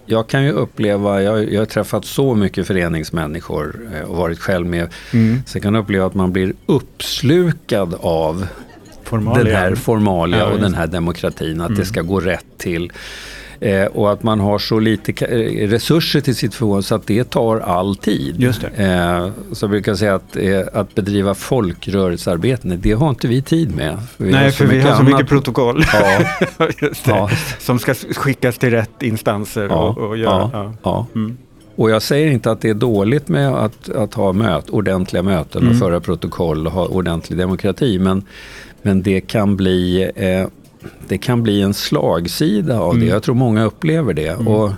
jag 0.07 0.26
kan 0.26 0.45
ju 0.45 0.52
uppleva, 0.52 1.23
jag, 1.23 1.52
jag 1.52 1.61
har 1.61 1.67
träffat 1.67 2.05
så 2.05 2.35
mycket 2.35 2.67
föreningsmänniskor 2.67 3.81
eh, 3.95 4.11
och 4.11 4.17
varit 4.17 4.38
själv 4.38 4.67
med. 4.67 4.88
Mm. 5.12 5.43
Så 5.47 5.57
jag 5.57 5.62
kan 5.62 5.76
uppleva 5.76 6.07
att 6.07 6.14
man 6.14 6.33
blir 6.33 6.52
uppslukad 6.67 7.95
av 8.00 8.47
formalia. 9.05 9.45
den 9.45 9.57
här 9.57 9.75
formalia 9.75 10.38
ja, 10.38 10.47
och 10.47 10.61
den 10.61 10.75
här 10.75 10.87
demokratin. 10.87 11.61
Att 11.61 11.69
mm. 11.69 11.81
det 11.81 11.87
ska 11.87 12.02
gå 12.02 12.21
rätt 12.21 12.47
till. 12.59 12.93
Eh, 13.61 13.87
och 13.87 14.12
att 14.12 14.23
man 14.23 14.40
har 14.40 14.59
så 14.59 14.79
lite 14.79 15.25
eh, 15.25 15.69
resurser 15.69 16.21
till 16.21 16.37
sitt 16.37 16.55
förfogande 16.55 16.83
så 16.83 16.95
att 16.95 17.07
det 17.07 17.31
tar 17.31 17.61
all 17.61 17.97
tid. 17.97 18.35
Just. 18.38 18.64
Eh, 18.64 19.29
så 19.52 19.64
jag 19.64 19.71
brukar 19.71 19.95
säga 19.95 20.14
att, 20.14 20.37
eh, 20.37 20.61
att 20.73 20.95
bedriva 20.95 21.35
folkrörelsearbete, 21.35 22.69
det 22.69 22.93
har 22.93 23.11
inte 23.11 23.29
vi 23.29 23.43
tid 23.43 23.76
med. 23.76 23.99
Vi 24.17 24.31
Nej, 24.31 24.50
för 24.50 24.67
vi 24.67 24.81
har 24.81 24.97
så 24.97 25.02
mycket 25.02 25.29
protokoll. 25.29 25.85
Ja. 25.93 26.21
ja. 27.07 27.31
Som 27.59 27.79
ska 27.79 27.95
skickas 27.95 28.59
till 28.59 28.71
rätt 28.71 29.02
instanser 29.02 29.67
ja. 29.71 29.75
och, 29.75 29.99
och 29.99 30.17
göra. 30.17 30.75
Mm. 31.14 31.37
Och 31.76 31.90
jag 31.90 32.02
säger 32.02 32.31
inte 32.31 32.50
att 32.50 32.61
det 32.61 32.71
är 32.71 32.75
dåligt 32.75 33.29
med 33.29 33.49
att, 33.49 33.88
att 33.88 34.14
ha 34.14 34.33
möt, 34.33 34.71
ordentliga 34.71 35.23
möten 35.23 35.62
mm. 35.62 35.73
och 35.73 35.79
föra 35.79 36.00
protokoll 36.00 36.67
och 36.67 36.73
ha 36.73 36.87
ordentlig 36.87 37.38
demokrati. 37.38 37.99
Men, 37.99 38.25
men 38.83 39.02
det 39.02 39.21
kan 39.21 39.57
bli 39.57 40.11
eh, 40.17 40.47
det 41.08 41.18
kan 41.18 41.42
bli 41.42 41.62
en 41.62 41.75
slagsida 41.75 42.80
av 42.80 42.94
mm. 42.94 43.06
det. 43.06 43.12
Jag 43.12 43.22
tror 43.22 43.34
många 43.34 43.64
upplever 43.64 44.14
det. 44.14 44.28
Mm. 44.28 44.49
Och 44.49 44.72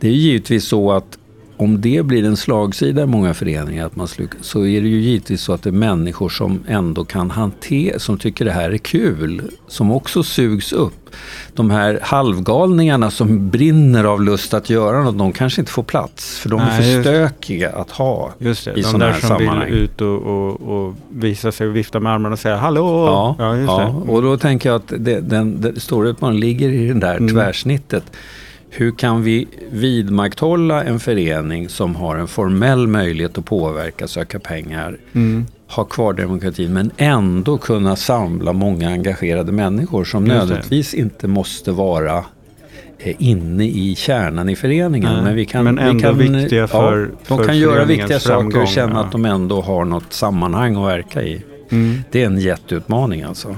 det 0.00 0.08
är 0.08 0.12
givetvis 0.12 0.64
så 0.64 0.92
att 0.92 1.18
om 1.60 1.80
det 1.80 2.02
blir 2.02 2.24
en 2.24 2.36
slagsida 2.36 3.02
i 3.02 3.06
många 3.06 3.34
föreningar, 3.34 3.86
att 3.86 3.96
man 3.96 4.08
sluk, 4.08 4.30
så 4.40 4.66
är 4.66 4.82
det 4.82 4.88
ju 4.88 5.00
givetvis 5.00 5.42
så 5.42 5.52
att 5.52 5.62
det 5.62 5.70
är 5.70 5.72
människor 5.72 6.28
som 6.28 6.64
ändå 6.68 7.04
kan 7.04 7.30
hantera, 7.30 7.98
som 7.98 8.18
tycker 8.18 8.44
det 8.44 8.50
här 8.50 8.70
är 8.70 8.78
kul, 8.78 9.42
som 9.66 9.90
också 9.90 10.22
sugs 10.22 10.72
upp. 10.72 11.10
De 11.54 11.70
här 11.70 11.98
halvgalningarna 12.02 13.10
som 13.10 13.50
brinner 13.50 14.04
av 14.04 14.22
lust 14.22 14.54
att 14.54 14.70
göra 14.70 15.02
något, 15.02 15.18
de 15.18 15.32
kanske 15.32 15.60
inte 15.60 15.72
får 15.72 15.82
plats. 15.82 16.38
För 16.38 16.48
de 16.48 16.60
Nej, 16.60 16.78
är 16.78 17.02
för 17.02 17.02
stökiga 17.02 17.70
att 17.70 17.90
ha 17.90 18.32
just 18.38 18.64
det, 18.64 18.72
i 18.72 18.82
sådana 18.82 19.10
här 19.10 19.20
sammanhang. 19.20 19.46
De 19.48 19.56
där 19.56 19.66
som 19.66 19.74
vill 19.74 19.82
ut 19.82 20.00
och, 20.00 20.22
och, 20.22 20.86
och, 20.86 20.94
visa 21.10 21.52
sig 21.52 21.68
och 21.68 21.76
vifta 21.76 22.00
med 22.00 22.12
armarna 22.12 22.32
och 22.32 22.38
säga 22.38 22.56
hallå. 22.56 23.06
Ja, 23.06 23.36
ja, 23.38 23.56
ja. 23.56 23.86
och 24.08 24.22
då 24.22 24.36
tänker 24.36 24.68
jag 24.68 24.76
att 24.76 24.92
det, 24.98 25.20
den, 25.20 25.60
den 25.60 25.80
stora 25.80 26.08
utmaningen 26.08 26.40
ligger 26.40 26.68
i 26.68 26.88
det 26.88 27.00
där 27.00 27.16
mm. 27.16 27.34
tvärsnittet 27.34 28.04
hur 28.70 28.90
kan 28.92 29.22
vi 29.22 29.46
vidmakthålla 29.72 30.84
en 30.84 31.00
förening 31.00 31.68
som 31.68 31.96
har 31.96 32.16
en 32.16 32.28
formell 32.28 32.86
möjlighet 32.86 33.38
att 33.38 33.44
påverka, 33.44 34.08
söka 34.08 34.38
pengar, 34.38 34.96
Mm. 35.12 35.46
ha 35.66 35.84
kvar 35.84 36.12
demokratin 36.12 36.72
men 36.72 36.90
ändå 36.96 37.58
kunna 37.58 37.96
samla 37.96 38.52
många 38.52 38.88
engagerade 38.90 39.52
människor 39.52 40.04
som 40.04 40.26
Just 40.26 40.32
det. 40.34 40.38
nödvändigtvis 40.38 40.94
inte 40.94 41.28
måste 41.28 41.72
vara 41.72 42.24
eh, 42.98 43.14
inne 43.18 43.64
i 43.68 43.94
kärnan 43.94 44.48
i 44.48 44.56
föreningen. 44.56 45.12
Nej, 45.12 45.22
men 45.22 45.34
vi 45.36 45.46
kan, 45.46 45.64
men 45.64 45.76
vi 45.76 45.82
ändå 45.82 46.00
kan, 46.02 46.18
viktiga 46.18 46.66
för- 46.68 47.00
ja, 47.00 47.16
De 47.28 47.38
för 47.38 47.44
kan 47.44 47.58
göra 47.58 47.84
viktiga 47.84 48.20
saker 48.20 48.62
och 48.62 48.68
känna 48.68 49.00
att 49.00 49.12
de 49.12 49.24
ändå 49.24 49.60
har 49.60 49.84
något 49.84 50.12
sammanhang 50.12 50.76
att 50.76 50.86
verka 50.88 51.22
i. 51.22 51.42
Mm. 51.70 51.98
Det 52.10 52.22
är 52.22 52.26
en 52.26 52.40
jätteutmaning 52.40 53.22
alltså. 53.22 53.56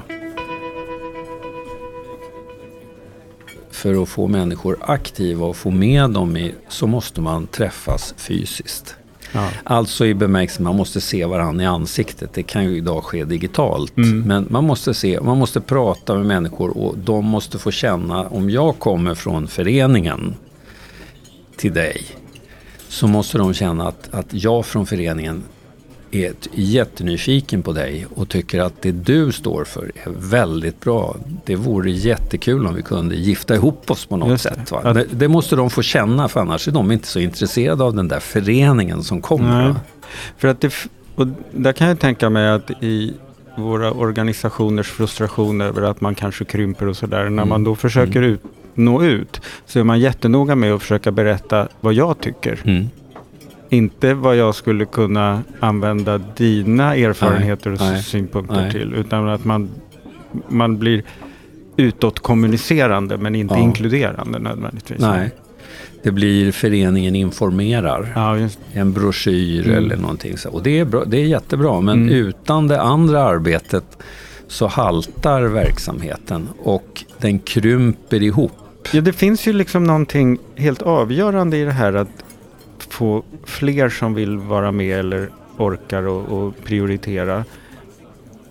För 3.82 4.02
att 4.02 4.08
få 4.08 4.28
människor 4.28 4.76
aktiva 4.80 5.46
och 5.46 5.56
få 5.56 5.70
med 5.70 6.10
dem 6.10 6.36
i, 6.36 6.54
så 6.68 6.86
måste 6.86 7.20
man 7.20 7.46
träffas 7.46 8.14
fysiskt. 8.16 8.96
Ja. 9.32 9.48
Alltså 9.64 10.06
i 10.06 10.14
bemärkelsen 10.14 10.64
man 10.64 10.76
måste 10.76 11.00
se 11.00 11.24
varandra 11.24 11.64
i 11.64 11.66
ansiktet. 11.66 12.34
Det 12.34 12.42
kan 12.42 12.64
ju 12.64 12.76
idag 12.76 13.04
ske 13.04 13.24
digitalt. 13.24 13.96
Mm. 13.96 14.20
Men 14.22 14.46
man 14.50 14.64
måste 14.64 14.94
se, 14.94 15.20
man 15.20 15.38
måste 15.38 15.60
prata 15.60 16.14
med 16.14 16.26
människor 16.26 16.78
och 16.78 16.98
de 16.98 17.24
måste 17.24 17.58
få 17.58 17.70
känna 17.70 18.28
om 18.28 18.50
jag 18.50 18.78
kommer 18.78 19.14
från 19.14 19.48
föreningen 19.48 20.34
till 21.56 21.74
dig. 21.74 22.04
Så 22.88 23.06
måste 23.06 23.38
de 23.38 23.54
känna 23.54 23.88
att, 23.88 24.14
att 24.14 24.28
jag 24.30 24.66
från 24.66 24.86
föreningen 24.86 25.42
är 26.12 26.32
jättenyfiken 26.52 27.62
på 27.62 27.72
dig 27.72 28.06
och 28.14 28.28
tycker 28.28 28.60
att 28.60 28.82
det 28.82 28.92
du 28.92 29.32
står 29.32 29.64
för 29.64 29.92
är 29.94 30.10
väldigt 30.16 30.80
bra. 30.80 31.16
Det 31.44 31.56
vore 31.56 31.90
jättekul 31.90 32.66
om 32.66 32.74
vi 32.74 32.82
kunde 32.82 33.14
gifta 33.14 33.54
ihop 33.54 33.90
oss 33.90 34.06
på 34.06 34.16
något 34.16 34.28
Just 34.30 34.42
sätt. 34.44 34.70
Va? 34.70 34.92
Det, 34.92 35.06
det 35.10 35.28
måste 35.28 35.56
de 35.56 35.70
få 35.70 35.82
känna 35.82 36.28
för 36.28 36.40
annars 36.40 36.68
är 36.68 36.72
de 36.72 36.92
inte 36.92 37.06
så 37.08 37.18
intresserade 37.18 37.84
av 37.84 37.94
den 37.94 38.08
där 38.08 38.20
föreningen 38.20 39.02
som 39.02 39.20
kommer. 39.20 39.64
Nej. 39.64 39.74
För 40.38 40.48
att 40.48 40.60
det, 40.60 40.72
och 41.14 41.26
där 41.50 41.72
kan 41.72 41.88
jag 41.88 42.00
tänka 42.00 42.30
mig 42.30 42.48
att 42.50 42.70
i 42.82 43.12
våra 43.56 43.92
organisationers 43.92 44.90
frustration 44.90 45.60
över 45.60 45.82
att 45.82 46.00
man 46.00 46.14
kanske 46.14 46.44
krymper 46.44 46.88
och 46.88 46.96
sådär. 46.96 47.22
När 47.22 47.26
Mm. 47.42 47.48
man 47.48 47.64
då 47.64 47.74
försöker 47.74 48.22
ut, 48.22 48.40
nå 48.74 49.02
ut 49.02 49.40
så 49.66 49.78
är 49.80 49.84
man 49.84 50.00
jättenoga 50.00 50.54
med 50.54 50.72
att 50.72 50.80
försöka 50.82 51.10
berätta 51.12 51.68
vad 51.80 51.94
jag 51.94 52.20
tycker. 52.20 52.60
Mm. 52.64 52.88
Inte 53.72 54.14
vad 54.14 54.36
jag 54.36 54.54
skulle 54.54 54.84
kunna 54.84 55.42
använda 55.60 56.18
dina 56.18 56.96
erfarenheter 56.96 57.72
och 57.72 57.80
nej, 57.80 58.02
synpunkter 58.02 58.54
nej. 58.56 58.70
till. 58.72 58.94
Utan 58.94 59.28
att 59.28 59.44
man, 59.44 59.68
man 60.48 60.78
blir 60.78 61.02
utåt 61.76 62.18
kommunicerande 62.20 63.16
men 63.18 63.34
inte 63.34 63.54
Ja. 63.54 63.60
inkluderande 63.60 64.38
nödvändigtvis. 64.38 64.98
Nej. 65.00 65.30
Det 66.02 66.10
blir 66.10 66.52
föreningen 66.52 67.14
informerar. 67.16 68.12
Ja, 68.14 68.48
En 68.72 68.92
broschyr 68.92 69.64
Mm. 69.66 69.76
eller 69.78 69.96
någonting 69.96 70.38
så. 70.38 70.50
Och 70.50 70.62
det 70.62 70.78
är, 70.78 70.84
bra, 70.84 71.04
det 71.04 71.16
är 71.16 71.24
jättebra 71.24 71.80
men 71.80 72.02
Mm. 72.02 72.14
utan 72.14 72.68
det 72.68 72.80
andra 72.80 73.22
arbetet 73.24 73.84
så 74.48 74.66
haltar 74.66 75.42
verksamheten 75.42 76.48
och 76.62 77.04
den 77.18 77.38
krymper 77.38 78.22
ihop. 78.22 78.52
Ja, 78.92 79.00
det 79.00 79.12
finns 79.12 79.46
ju 79.48 79.52
liksom 79.52 79.84
någonting 79.84 80.38
helt 80.56 80.82
avgörande 80.82 81.56
i 81.56 81.64
det 81.64 81.72
här 81.72 81.92
att 81.92 82.08
få 82.92 83.22
fler 83.44 83.88
som 83.88 84.14
vill 84.14 84.36
vara 84.38 84.72
med 84.72 84.98
eller 84.98 85.28
orkar 85.58 86.02
och, 86.08 86.22
och 86.46 86.54
prioritera. 86.64 87.44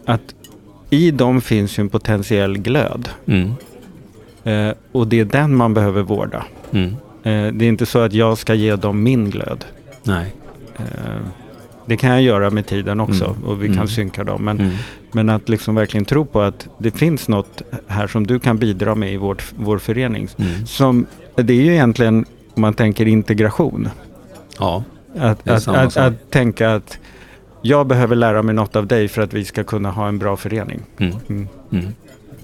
Att 0.05 0.35
i 0.89 1.11
dem 1.11 1.41
finns 1.41 1.79
ju 1.79 1.81
en 1.81 1.89
potentiell 1.89 2.57
glöd. 2.57 3.09
Mm. 3.25 3.51
Eh, 4.43 4.73
och 4.91 5.07
det 5.07 5.19
är 5.19 5.25
den 5.25 5.55
man 5.55 5.73
behöver 5.73 6.01
vårda. 6.01 6.45
Mm. 6.71 6.89
Eh, 7.23 7.53
det 7.53 7.65
är 7.65 7.69
inte 7.69 7.85
så 7.85 7.99
att 7.99 8.13
jag 8.13 8.37
ska 8.37 8.53
ge 8.53 8.75
dem 8.75 9.03
min 9.03 9.29
glöd. 9.29 9.65
Nej. 10.03 10.33
Eh, 10.77 10.83
det 11.85 11.97
kan 11.97 12.09
jag 12.09 12.21
göra 12.21 12.49
med 12.49 12.65
tiden 12.65 12.99
också 12.99 13.25
Mm. 13.25 13.43
och 13.43 13.63
vi 13.63 13.67
kan 13.67 13.75
Mm. 13.75 13.87
synka 13.87 14.23
dem. 14.23 14.43
Men, 14.45 14.59
Mm. 14.59 14.71
men 15.11 15.29
att 15.29 15.49
liksom 15.49 15.75
verkligen 15.75 16.05
tro 16.05 16.25
på 16.25 16.41
att 16.41 16.67
det 16.77 16.91
finns 16.91 17.27
något 17.27 17.61
här 17.87 18.07
som 18.07 18.27
du 18.27 18.39
kan 18.39 18.57
bidra 18.57 18.95
med 18.95 19.13
i 19.13 19.17
vårt, 19.17 19.43
vår 19.55 19.77
förening. 19.77 20.27
Mm. 20.37 20.65
Som, 20.65 21.05
det 21.35 21.53
är 21.53 21.61
ju 21.61 21.71
egentligen, 21.73 22.25
om 22.53 22.61
man 22.61 22.73
tänker 22.73 23.07
integration. 23.07 23.89
Ja. 24.59 24.83
Att, 25.17 25.47
att, 25.49 25.67
att, 25.67 25.97
att 25.97 26.31
tänka 26.31 26.73
att 26.73 26.97
jag 27.61 27.87
behöver 27.87 28.15
lära 28.15 28.43
mig 28.43 28.55
något 28.55 28.75
av 28.75 28.87
dig 28.87 29.07
för 29.07 29.21
att 29.21 29.33
vi 29.33 29.45
ska 29.45 29.63
kunna 29.63 29.91
ha 29.91 30.07
en 30.07 30.19
bra 30.19 30.37
förening. 30.37 30.81
Mm. 30.97 31.15
Mm. 31.29 31.47
Mm. 31.71 31.87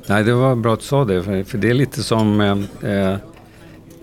Nej, 0.07 0.23
det 0.23 0.33
var 0.33 0.55
bra 0.55 0.73
att 0.73 0.79
du 0.79 0.85
sa 0.85 1.05
det. 1.05 1.23
För, 1.23 1.43
för 1.43 1.57
det 1.57 1.69
är 1.69 1.73
lite 1.73 2.03
som... 2.03 2.41
Eh, 2.41 2.91
eh, 2.91 3.17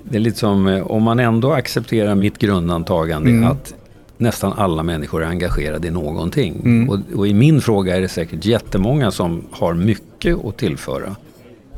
det 0.03 0.17
är 0.17 0.21
lite 0.21 0.39
som 0.39 0.67
eh, 0.67 0.87
om 0.87 1.03
man 1.03 1.21
ändå 1.21 1.53
accepterar 1.53 2.15
mitt 2.15 2.39
grundantagande 2.39 3.31
Mm. 3.31 3.51
att 3.51 3.75
nästan 4.17 4.53
alla 4.53 4.83
människor 4.83 5.23
är 5.23 5.27
engagerade 5.27 5.89
i 5.89 5.91
någonting. 5.91 6.61
Mm. 6.65 6.91
Och, 6.91 6.99
och 7.17 7.27
i 7.29 7.35
min 7.35 7.61
fråga 7.61 7.97
är 7.97 8.01
det 8.01 8.09
säkert 8.09 8.45
jättemånga 8.45 9.11
som 9.11 9.45
har 9.51 9.75
mycket 9.75 10.45
att 10.45 10.57
tillföra. 10.57 11.17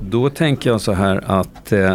Då 0.00 0.30
tänker 0.30 0.70
jag 0.70 0.80
så 0.80 0.92
här 0.92 1.24
att 1.26 1.72
eh, 1.72 1.94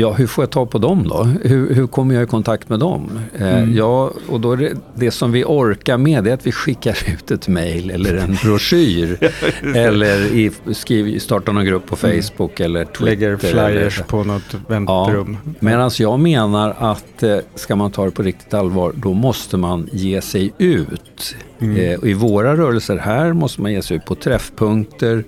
Ja, 0.00 0.12
hur 0.12 0.26
får 0.26 0.42
jag 0.42 0.50
tag 0.50 0.70
på 0.70 0.78
dem 0.78 1.08
då? 1.08 1.22
Hur, 1.42 1.74
hur 1.74 1.86
kommer 1.86 2.14
jag 2.14 2.24
i 2.24 2.26
kontakt 2.26 2.68
med 2.68 2.80
dem? 2.80 3.10
Eh, 3.38 3.48
Mm. 3.58 3.76
Ja, 3.76 4.10
och 4.28 4.40
då 4.40 4.52
är 4.52 4.56
det, 4.56 4.72
det 4.94 5.10
som 5.10 5.32
vi 5.32 5.44
orkar 5.44 5.98
med 5.98 6.26
är 6.26 6.34
att 6.34 6.46
vi 6.46 6.52
skickar 6.52 6.98
ut 7.12 7.30
ett 7.30 7.48
mejl 7.48 7.90
eller 7.90 8.14
en 8.14 8.36
broschyr. 8.44 9.30
eller 9.74 10.26
i, 10.26 10.50
skriv, 10.72 11.18
startar 11.18 11.52
någon 11.52 11.64
grupp 11.64 11.86
på 11.86 11.96
Facebook 11.96 12.60
eller 12.60 12.84
Twitter. 12.84 13.04
Lägger 13.04 13.36
flyers 13.36 13.98
eller, 13.98 14.06
på 14.06 14.24
något 14.24 14.54
väntrum. 14.68 15.36
Medan 15.60 15.90
jag 15.98 16.20
menar 16.20 16.74
att 16.78 17.22
eh, 17.22 17.38
ska 17.54 17.76
man 17.76 17.90
ta 17.90 18.04
det 18.04 18.10
på 18.10 18.22
riktigt 18.22 18.54
allvar, 18.54 18.92
då 18.96 19.12
måste 19.12 19.56
man 19.56 19.88
ge 19.92 20.20
sig 20.20 20.52
ut. 20.58 21.36
Mm. 21.58 21.76
Eh, 21.76 22.10
I 22.10 22.14
våra 22.14 22.56
rörelser 22.56 22.96
här 22.96 23.32
måste 23.32 23.62
man 23.62 23.72
ge 23.72 23.82
sig 23.82 23.96
ut 23.96 24.04
på 24.04 24.14
träffpunkter, 24.14 25.24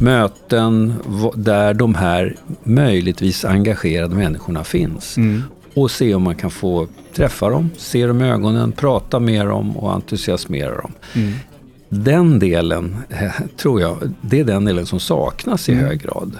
möten, 0.00 0.94
där 1.34 1.74
de 1.74 1.94
här 1.94 2.36
möjligtvis 2.62 3.44
engagerade 3.44 4.14
människorna 4.14 4.64
finns. 4.64 5.16
Mm. 5.16 5.42
Och 5.74 5.90
se 5.90 6.14
om 6.14 6.22
man 6.22 6.34
kan 6.36 6.50
få 6.50 6.88
träffa 7.14 7.48
dem, 7.50 7.70
se 7.76 8.06
dem 8.06 8.22
i 8.22 8.30
ögonen, 8.30 8.72
prata 8.72 9.20
med 9.20 9.46
dem 9.46 9.76
och 9.76 9.92
entusiasmera 9.94 10.74
dem. 10.76 10.92
Mm. 11.14 11.32
Den 11.88 12.38
delen, 12.38 12.96
eh, 13.08 13.32
tror 13.56 13.80
jag, 13.80 13.96
det 14.20 14.40
är 14.40 14.44
den 14.44 14.64
delen 14.64 14.86
som 14.86 15.00
saknas 15.00 15.68
i 15.68 15.72
Mm. 15.72 15.84
hög 15.84 16.02
grad. 16.02 16.32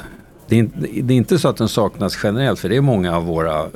Det 0.49 0.55
är, 0.55 0.59
inte- 0.59 0.79
det 1.03 1.15
är 1.15 1.17
inte 1.17 1.39
så 1.39 1.49
att 1.49 1.57
den 1.57 1.69
saknas 1.69 2.19
generellt, 2.23 2.59
för 2.61 2.69
det 2.69 2.77
är 2.77 2.81
många 2.81 3.17
av 3.17 3.25
våra 3.27 3.67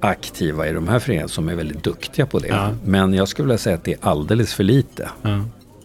aktiva 0.00 0.68
i 0.68 0.72
de 0.72 0.88
här 0.88 0.98
föreningarna 0.98 1.28
som 1.28 1.48
är 1.48 1.54
väldigt 1.54 1.82
duktiga 1.84 2.26
på 2.26 2.38
det. 2.38 2.48
Ja. 2.48 2.70
Men 2.84 3.14
jag 3.14 3.28
skulle 3.28 3.46
vilja 3.46 3.58
säga 3.58 3.74
att 3.76 3.84
det 3.84 3.92
är 3.92 3.98
alldeles 4.02 4.54
för 4.54 4.64
lite. 4.64 5.08
Ja. 5.22 5.40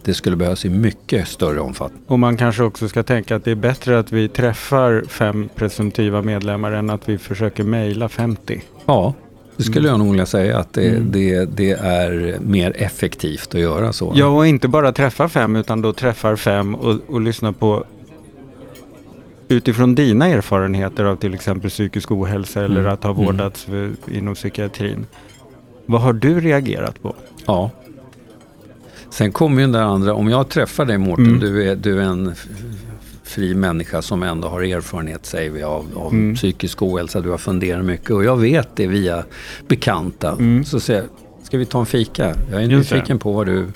Det 0.06 0.14
skulle 0.14 0.36
behövas 0.36 0.64
i 0.64 0.68
mycket 0.70 1.28
större 1.28 1.60
omfattning. 1.60 2.02
Och 2.06 2.18
man 2.18 2.36
kanske 2.36 2.62
också 2.62 2.88
ska 2.88 3.02
tänka 3.02 3.36
att 3.36 3.44
det 3.44 3.50
är 3.50 3.54
bättre 3.54 3.98
att 3.98 4.12
vi 4.12 4.28
träffar 4.28 5.04
fem 5.08 5.48
presumtiva 5.54 6.22
medlemmar 6.22 6.72
än 6.72 6.90
att 6.90 7.08
vi 7.08 7.18
försöker 7.18 7.64
mejla 7.64 8.08
50. 8.08 8.62
Ja, 8.86 9.14
det 9.56 9.62
skulle 9.62 9.88
jag 9.88 9.98
nog 9.98 10.10
vilja 10.10 10.26
säga 10.26 10.58
att 10.58 10.72
det, 10.72 10.88
Mm. 10.88 11.10
det, 11.12 11.44
det 11.44 11.70
är 11.70 12.38
mer 12.40 12.72
effektivt 12.76 13.54
att 13.54 13.60
göra 13.60 13.92
så. 13.92 14.12
Ja, 14.16 14.26
och 14.26 14.46
inte 14.46 14.68
bara 14.68 14.92
träffa 14.92 15.28
fem 15.28 15.56
utan 15.56 15.82
då 15.82 15.92
träffar 15.92 16.36
fem 16.36 16.74
och, 16.74 16.96
och 17.08 17.20
lyssna 17.20 17.52
på 17.52 17.84
utifrån 19.48 19.94
dina 19.94 20.26
erfarenheter 20.26 21.04
av 21.04 21.16
till 21.16 21.34
exempel 21.34 21.70
psykisk 21.70 22.10
ohälsa 22.12 22.64
eller 22.64 22.80
Mm. 22.80 22.92
att 22.92 23.02
ha 23.04 23.10
Mm. 23.10 23.24
vårdats 23.26 23.64
för, 23.64 23.90
inom 24.12 24.34
psykiatrin. 24.34 25.06
Vad 25.86 26.00
har 26.00 26.12
du 26.12 26.40
reagerat 26.40 27.02
på? 27.02 27.14
Ja. 27.46 27.70
Sen 29.10 29.32
kommer 29.32 29.56
ju 29.56 29.62
den 29.62 29.72
där 29.72 29.82
andra, 29.82 30.14
om 30.14 30.28
jag 30.28 30.48
träffar 30.48 30.84
dig 30.84 30.98
Mårten, 30.98 31.26
Mm. 31.26 31.40
du, 31.40 31.68
är, 31.70 31.76
du 31.76 31.98
är 32.00 32.04
en 32.04 32.34
fri 33.24 33.54
människa 33.54 34.02
som 34.02 34.22
ändå 34.22 34.48
har 34.48 34.62
erfarenhet, 34.62 35.26
säger 35.26 35.50
vi, 35.50 35.62
av, 35.62 35.86
av 35.94 36.12
Mm. 36.12 36.34
psykisk 36.34 36.82
ohälsa. 36.82 37.20
Du 37.20 37.30
har 37.30 37.38
funderat 37.38 37.84
mycket 37.84 38.10
och 38.10 38.24
jag 38.24 38.36
vet 38.36 38.68
det 38.76 38.86
via 38.86 39.24
bekanta. 39.68 40.32
Mm. 40.32 40.64
Så 40.64 40.80
säger 40.80 41.00
jag, 41.00 41.08
ska 41.46 41.58
vi 41.58 41.64
ta 41.66 41.80
en 41.80 41.86
fika? 41.86 42.34
Jag 42.50 42.62
är 42.62 42.66
Just 42.66 42.90
det. 42.90 42.96
nyfiken 42.96 43.18
på 43.18 43.32
vad 43.32 43.46
du 43.46 43.66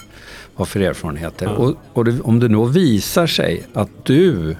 har 0.54 0.64
för 0.64 0.80
erfarenheter. 0.80 1.46
Ja. 1.46 1.52
Och, 1.52 1.74
och 1.92 2.04
det, 2.04 2.20
om 2.20 2.40
det 2.40 2.48
då 2.48 2.64
visar 2.64 3.26
sig 3.26 3.62
att 3.74 3.90
du 4.02 4.56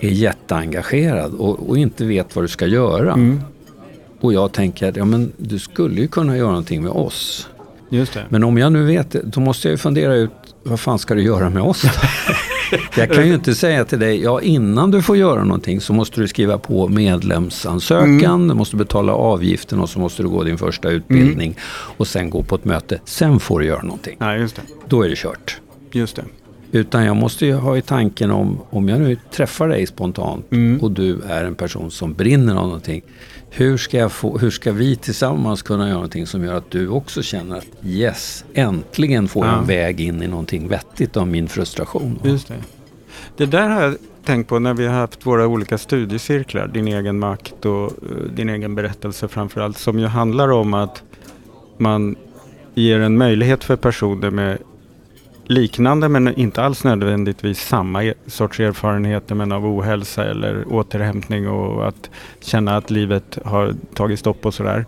är 0.00 0.08
jätteengagerad 0.10 1.34
och, 1.34 1.68
och 1.68 1.78
inte 1.78 2.04
vet 2.04 2.36
vad 2.36 2.44
du 2.44 2.48
ska 2.48 2.66
göra. 2.66 3.12
Mm. 3.12 3.40
Och 4.20 4.32
jag 4.32 4.52
tänker 4.52 4.92
ja, 4.96 5.04
men 5.04 5.32
du 5.36 5.58
skulle 5.58 6.00
ju 6.00 6.08
kunna 6.08 6.36
göra 6.36 6.48
någonting 6.48 6.82
med 6.82 6.92
oss. 6.92 7.48
Men 8.28 8.44
om 8.44 8.58
jag 8.58 8.72
nu 8.72 8.84
vet 8.84 9.10
det, 9.10 9.22
då 9.24 9.40
måste 9.40 9.68
jag 9.68 9.72
ju 9.72 9.78
fundera 9.78 10.14
ut 10.14 10.30
vad 10.62 10.80
fan 10.80 10.98
ska 10.98 11.14
du 11.14 11.22
göra 11.22 11.50
med 11.50 11.62
oss 11.62 11.84
jag 12.96 13.10
kan 13.12 13.26
ju 13.26 13.34
inte 13.34 13.54
säga 13.54 13.84
till 13.84 13.98
dig, 13.98 14.22
ja 14.22 14.40
innan 14.40 14.90
du 14.90 15.02
får 15.02 15.16
göra 15.16 15.44
någonting 15.44 15.80
så 15.80 15.92
måste 15.92 16.20
du 16.20 16.28
skriva 16.28 16.58
på 16.58 16.88
medlemsansökan, 16.88 18.48
du 18.48 18.54
måste 18.54 18.76
betala 18.76 19.12
avgiften 19.12 19.80
och 19.80 19.88
så 19.88 19.98
måste 19.98 20.22
du 20.22 20.28
gå 20.28 20.42
din 20.42 20.58
första 20.58 20.88
utbildning 20.88 21.56
och 21.96 22.06
sen 22.06 22.30
gå 22.30 22.42
på 22.42 22.54
ett 22.54 22.64
möte. 22.64 23.00
Sen 23.04 23.40
får 23.40 23.60
du 23.60 23.66
göra 23.66 23.82
någonting. 23.82 24.16
Nej, 24.20 24.40
just 24.40 24.56
det. 24.56 24.62
Då 24.88 25.02
är 25.02 25.08
det 25.08 25.16
kört. 25.16 25.60
Just 25.92 26.16
det. 26.16 26.24
Utan 26.72 27.04
jag 27.04 27.16
måste 27.16 27.46
ju 27.46 27.54
ha 27.54 27.76
i 27.76 27.82
tanken 27.82 28.30
om, 28.30 28.58
om 28.70 28.88
jag 28.88 29.00
nu 29.00 29.16
träffar 29.30 29.68
dig 29.68 29.86
spontant 29.86 30.52
Mm. 30.52 30.80
och 30.80 30.90
du 30.90 31.20
är 31.28 31.44
en 31.44 31.54
person 31.54 31.90
som 31.90 32.12
brinner 32.14 32.54
av 32.56 32.66
någonting. 32.66 33.02
Hur 33.50 33.76
ska, 33.76 33.96
jag 33.98 34.12
få, 34.12 34.38
hur 34.38 34.50
ska 34.50 34.72
vi 34.72 34.96
tillsammans 34.96 35.62
kunna 35.62 35.84
göra 35.84 35.94
någonting 35.94 36.26
som 36.26 36.44
gör 36.44 36.54
att 36.54 36.70
du 36.70 36.88
också 36.88 37.22
känner 37.22 37.56
att 37.56 37.66
yes, 37.84 38.44
äntligen 38.54 39.28
får 39.28 39.46
jag 39.46 39.54
Ja. 39.54 39.58
en 39.58 39.66
väg 39.66 40.00
in 40.00 40.22
i 40.22 40.26
någonting 40.28 40.68
vettigt 40.68 41.16
av 41.16 41.26
min 41.28 41.48
frustration. 41.48 42.18
Just 42.24 42.48
det. 42.48 42.54
Det 43.36 43.46
där 43.46 43.68
har 43.68 43.82
jag 43.82 43.96
tänkt 44.24 44.48
på 44.48 44.58
när 44.58 44.74
vi 44.74 44.86
har 44.86 44.94
haft 44.94 45.26
våra 45.26 45.46
olika 45.46 45.78
studiecirklar. 45.78 46.66
Din 46.68 46.88
egen 46.88 47.18
makt 47.18 47.64
och 47.66 47.84
eh, 47.84 47.90
din 48.34 48.48
egen 48.48 48.74
berättelse 48.74 49.28
framförallt. 49.28 49.78
Som 49.78 49.98
ju 49.98 50.06
handlar 50.06 50.48
om 50.52 50.74
att 50.74 51.02
man 51.78 52.16
ger 52.74 53.00
en 53.00 53.18
möjlighet 53.18 53.64
för 53.64 53.76
personer 53.76 54.30
med 54.30 54.58
liknande 55.48 56.08
men 56.08 56.34
inte 56.34 56.62
alls 56.62 56.84
nödvändigtvis 56.84 57.60
samma 57.68 58.04
e- 58.04 58.14
sorts 58.26 58.60
erfarenheter 58.60 59.34
men 59.34 59.52
av 59.52 59.66
ohälsa 59.66 60.24
eller 60.24 60.64
återhämtning 60.72 61.48
och 61.48 61.88
att 61.88 62.10
känna 62.40 62.76
att 62.76 62.90
livet 62.90 63.38
har 63.44 63.74
tagit 63.94 64.18
stopp 64.18 64.46
och 64.46 64.54
sådär. 64.54 64.86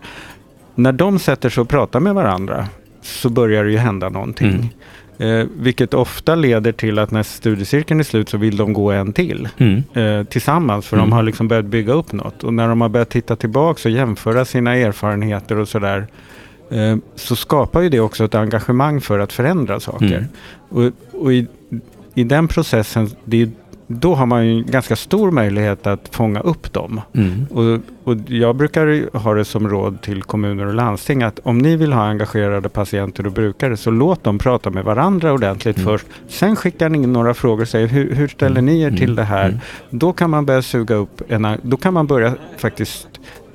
När 0.75 0.91
de 0.91 1.19
sätter 1.19 1.49
sig 1.49 1.61
och 1.61 1.69
pratar 1.69 1.99
med 1.99 2.15
varandra 2.15 2.67
så 3.01 3.29
börjar 3.29 3.63
det 3.63 3.71
ju 3.71 3.77
hända 3.77 4.09
någonting. 4.09 4.73
Eh, 5.17 5.45
vilket 5.59 5.93
ofta 5.93 6.35
leder 6.35 6.71
till 6.71 6.99
att 6.99 7.11
när 7.11 7.23
studiecirkeln 7.23 7.99
är 7.99 8.03
slut 8.03 8.29
så 8.29 8.37
vill 8.37 8.57
de 8.57 8.73
gå 8.73 8.91
en 8.91 9.13
till 9.13 9.47
Mm. 9.57 9.83
eh, 9.93 10.23
tillsammans 10.23 10.87
för 10.87 10.97
Mm. 10.97 11.09
de 11.09 11.13
har 11.15 11.23
liksom 11.23 11.47
börjat 11.47 11.65
bygga 11.65 11.93
upp 11.93 12.11
något. 12.11 12.43
Och 12.43 12.53
när 12.53 12.67
de 12.67 12.81
har 12.81 12.89
börjat 12.89 13.09
titta 13.09 13.35
tillbaka 13.35 13.89
och 13.89 13.95
jämföra 13.95 14.45
sina 14.45 14.75
erfarenheter 14.75 15.57
och 15.59 15.67
sådär 15.67 16.07
så 17.15 17.35
skapar 17.35 17.81
ju 17.81 17.89
det 17.89 17.99
också 17.99 18.23
ett 18.25 18.35
engagemang 18.35 19.01
för 19.01 19.19
att 19.19 19.33
förändra 19.33 19.79
saker. 19.79 20.05
Mm. 20.05 20.25
Och, 20.69 21.21
och 21.21 21.33
i, 21.33 21.47
i 22.15 22.23
den 22.23 22.47
processen, 22.47 23.09
det 23.25 23.49
då 23.91 24.15
har 24.15 24.25
man 24.25 24.45
ju 24.47 24.51
en 24.51 24.65
ganska 24.71 24.95
stor 24.95 25.31
möjlighet 25.31 25.87
att 25.87 26.09
fånga 26.15 26.39
upp 26.39 26.73
dem. 26.73 27.01
Mm. 27.13 27.45
Och, 27.51 27.79
och 28.03 28.17
jag 28.27 28.55
brukar 28.55 29.17
ha 29.17 29.33
det 29.33 29.45
som 29.45 29.69
råd 29.69 30.01
till 30.01 30.23
kommuner 30.23 30.65
och 30.65 30.73
landsting 30.73 31.23
att 31.23 31.39
om 31.43 31.57
ni 31.57 31.75
vill 31.75 31.93
ha 31.93 32.01
engagerade 32.03 32.69
patienter 32.69 33.25
och 33.25 33.31
brukare 33.31 33.77
så 33.77 33.91
låt 33.91 34.23
dem 34.23 34.37
prata 34.39 34.69
med 34.69 34.83
varandra 34.83 35.33
ordentligt 35.33 35.77
Mm. 35.77 35.87
först. 35.89 36.07
Sen 36.27 36.55
skickar 36.55 36.89
ni 36.89 36.97
in 36.97 37.13
några 37.13 37.33
frågor 37.33 37.61
och 37.61 37.67
säger 37.67 37.87
hur, 37.87 38.15
hur 38.15 38.27
ställer 38.27 38.61
ni 38.61 38.81
er 38.81 38.91
till 38.91 39.03
Mm. 39.03 39.15
det 39.15 39.23
här? 39.23 39.45
Mm. 39.45 39.59
Då 39.89 40.13
kan 40.13 40.29
man 40.29 40.45
börja 40.45 40.61
suga 40.61 40.95
upp 40.95 41.21
en, 41.27 41.47
då 41.61 41.77
kan 41.77 41.93
man 41.93 42.07
börja 42.07 42.35
faktiskt 42.57 43.07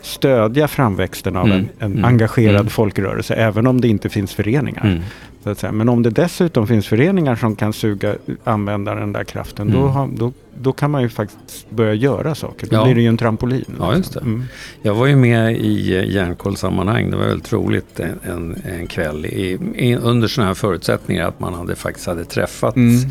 stödja 0.04 0.68
framväxten 0.68 1.36
av 1.36 1.46
Mm. 1.46 1.58
en, 1.58 1.68
en 1.78 1.92
Mm. 1.92 2.04
engagerad 2.04 2.54
Mm. 2.54 2.66
folkrörelse 2.70 3.34
även 3.34 3.66
om 3.66 3.80
det 3.80 3.88
inte 3.88 4.08
finns 4.08 4.34
föreningar. 4.34 5.02
Så 5.44 5.50
att 5.50 5.58
säga. 5.58 5.72
Men 5.72 5.88
om 5.88 6.02
det 6.02 6.10
dessutom 6.10 6.66
finns 6.66 6.86
föreningar 6.86 7.36
som 7.36 7.56
kan 7.56 7.72
suga, 7.72 8.14
använda 8.44 8.94
den 8.94 9.12
där 9.12 9.24
kraften, 9.24 9.70
då, 9.72 9.78
har, 9.86 10.08
då, 10.16 10.32
då 10.60 10.72
kan 10.72 10.90
man 10.90 11.02
ju 11.02 11.08
faktiskt 11.08 11.70
börja 11.70 11.94
göra 11.94 12.34
saker. 12.34 12.66
Då 12.66 12.76
Ja. 12.76 12.84
blir 12.84 12.94
det 12.94 13.00
ju 13.00 13.08
en 13.08 13.16
trampolin. 13.16 13.64
Ja, 13.78 13.96
just 13.96 14.14
det. 14.14 14.20
Mm. 14.20 14.42
Jag 14.82 14.94
var 14.94 15.06
ju 15.06 15.16
med 15.16 15.56
i 15.56 15.96
eh, 15.96 16.04
järnkollsammanhang. 16.10 17.10
Det 17.10 17.16
var 17.16 17.24
väldigt 17.26 17.52
roligt 17.52 18.00
en, 18.00 18.18
en, 18.22 18.56
en 18.78 18.86
kväll 18.86 19.26
i, 19.26 19.58
i, 19.76 19.96
under 19.96 20.28
sådana 20.28 20.46
här 20.48 20.54
förutsättningar 20.54 21.28
att 21.28 21.40
man 21.40 21.54
hade 21.54 21.74
faktiskt 21.76 22.06
hade 22.06 22.24
träffat 22.24 22.76
Mm. 22.76 23.10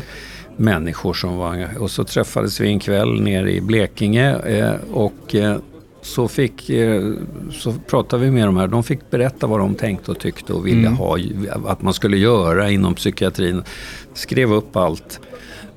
människor 0.56 1.14
som 1.14 1.36
var 1.36 1.66
Och 1.78 1.90
så 1.90 2.04
träffades 2.04 2.60
vi 2.60 2.68
en 2.68 2.78
kväll 2.80 3.20
nere 3.22 3.52
i 3.52 3.60
Blekinge 3.60 4.34
eh, 4.38 4.72
och 4.92 5.34
eh, 5.34 5.56
så, 6.04 6.28
fick, 6.28 6.70
eh, 6.70 7.12
så 7.52 7.72
pratade 7.86 8.24
vi 8.24 8.30
med 8.30 8.48
de 8.48 8.56
här. 8.56 8.66
De 8.66 8.82
fick 8.84 9.10
berätta 9.10 9.46
vad 9.46 9.60
de 9.60 9.74
tänkte 9.74 10.10
och 10.10 10.18
tyckte 10.18 10.52
och 10.52 10.66
ville 10.66 10.80
Mm. 10.86 10.96
ha, 10.96 11.18
att 11.66 11.82
man 11.82 11.94
skulle 11.94 12.16
göra 12.16 12.70
inom 12.70 12.94
psykiatrin. 12.94 13.62
Skrev 14.14 14.52
upp 14.52 14.76
allt. 14.76 15.20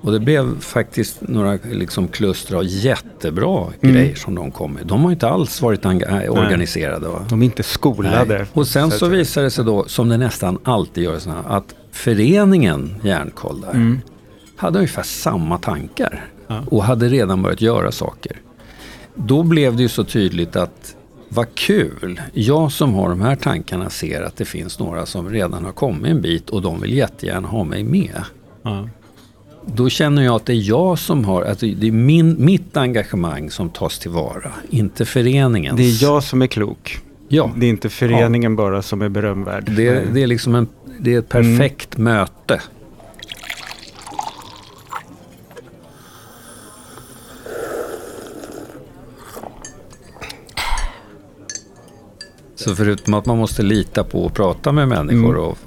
Och 0.01 0.11
det 0.11 0.19
blev 0.19 0.59
faktiskt 0.59 1.17
några 1.21 1.57
liksom 1.71 2.07
kluster 2.07 2.55
av 2.55 2.63
jättebra 2.65 3.65
Mm. 3.81 3.95
grejer 3.95 4.15
som 4.15 4.35
de 4.35 4.51
kom 4.51 4.73
med. 4.73 4.87
De 4.87 5.03
har 5.03 5.11
inte 5.11 5.29
alls 5.29 5.61
varit 5.61 5.85
äh, 5.85 5.91
organiserade. 6.29 7.07
Va? 7.07 7.25
De 7.29 7.41
är 7.41 7.45
inte 7.45 7.63
skolade. 7.63 8.37
Nej. 8.37 8.45
Och 8.53 8.67
sen 8.67 8.91
så 8.91 9.05
att- 9.05 9.11
visade 9.11 9.45
det 9.45 9.51
sig 9.51 9.65
då, 9.65 9.83
som 9.87 10.09
det 10.09 10.17
nästan 10.17 10.57
alltid 10.63 11.03
gör, 11.03 11.19
såna, 11.19 11.35
här, 11.35 11.57
att 11.57 11.75
föreningen 11.91 12.95
Järnkoll 13.03 13.61
där 13.61 13.71
Mm. 13.71 13.99
hade 14.55 14.77
ungefär 14.79 15.03
samma 15.03 15.57
tankar 15.57 16.25
Ja. 16.47 16.63
och 16.71 16.83
hade 16.83 17.07
redan 17.09 17.41
börjat 17.41 17.61
göra 17.61 17.91
saker. 17.91 18.37
Då 19.17 19.43
blev 19.43 19.75
det 19.75 19.81
ju 19.81 19.89
så 19.89 20.03
tydligt 20.03 20.55
att 20.55 20.95
vad 21.29 21.55
kul, 21.55 22.21
jag 22.33 22.71
som 22.71 22.93
har 22.93 23.09
de 23.09 23.21
här 23.21 23.35
tankarna 23.35 23.89
ser 23.89 24.21
att 24.21 24.37
det 24.37 24.45
finns 24.45 24.79
några 24.79 25.05
som 25.05 25.29
redan 25.29 25.65
har 25.65 25.71
kommit 25.71 26.11
en 26.11 26.21
bit 26.21 26.49
och 26.49 26.61
de 26.61 26.81
vill 26.81 26.93
jättegärna 26.93 27.47
ha 27.47 27.63
mig 27.63 27.83
med. 27.83 28.23
Ja. 28.63 28.89
Då 29.65 29.89
känner 29.89 30.23
jag 30.23 30.35
att 30.35 30.45
det 30.45 30.53
är 30.53 30.69
jag 30.69 30.99
som 30.99 31.25
har, 31.25 31.41
att 31.43 31.59
det 31.59 31.87
är 31.87 31.91
min, 31.91 32.45
mitt 32.45 32.77
engagemang 32.77 33.51
som 33.51 33.69
tas 33.69 33.99
tillvara, 33.99 34.51
inte 34.69 35.05
föreningens. 35.05 35.77
Det 35.77 35.83
är 35.83 36.03
jag 36.03 36.23
som 36.23 36.41
är 36.41 36.47
klok. 36.47 36.99
Ja, 37.27 37.51
Det 37.57 37.65
är 37.65 37.69
inte 37.69 37.89
föreningen 37.89 38.55
bara 38.55 38.81
som 38.81 39.01
är 39.01 39.09
berömvärd. 39.09 39.71
det, 39.75 40.13
det 40.13 40.23
är 40.23 40.27
liksom 40.27 40.55
en, 40.55 40.67
det 40.99 41.13
är 41.13 41.19
ett 41.19 41.29
perfekt 41.29 41.97
möte. 41.97 42.61
Så 52.59 52.75
förutom 52.75 53.13
att 53.13 53.25
man 53.25 53.37
måste 53.37 53.63
lita 53.63 54.03
på 54.03 54.25
och 54.25 54.33
prata 54.33 54.71
med 54.71 54.87
människor 54.87 55.29
Mm. 55.35 55.41
och 55.41 55.57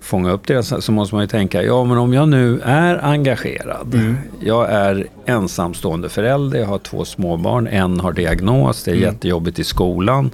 fånga 0.00 0.30
upp 0.32 0.46
deras, 0.46 0.84
så 0.84 0.92
måste 0.92 1.14
man 1.14 1.24
ju 1.24 1.28
tänka, 1.28 1.62
ja 1.62 1.84
men 1.84 1.98
om 1.98 2.12
jag 2.14 2.28
nu 2.28 2.60
är 2.64 3.04
engagerad, 3.04 3.94
Mm. 3.94 4.16
jag 4.40 4.70
är 4.70 5.06
ensamstående 5.26 6.08
förälder, 6.08 6.58
jag 6.58 6.66
har 6.66 6.78
två 6.78 7.04
småbarn, 7.04 7.66
en 7.66 8.00
har 8.00 8.12
diagnos, 8.12 8.84
det 8.84 8.90
är 8.90 8.94
Mm. 8.96 9.04
jättejobbigt 9.12 9.58
i 9.58 9.64
skolan, 9.64 10.30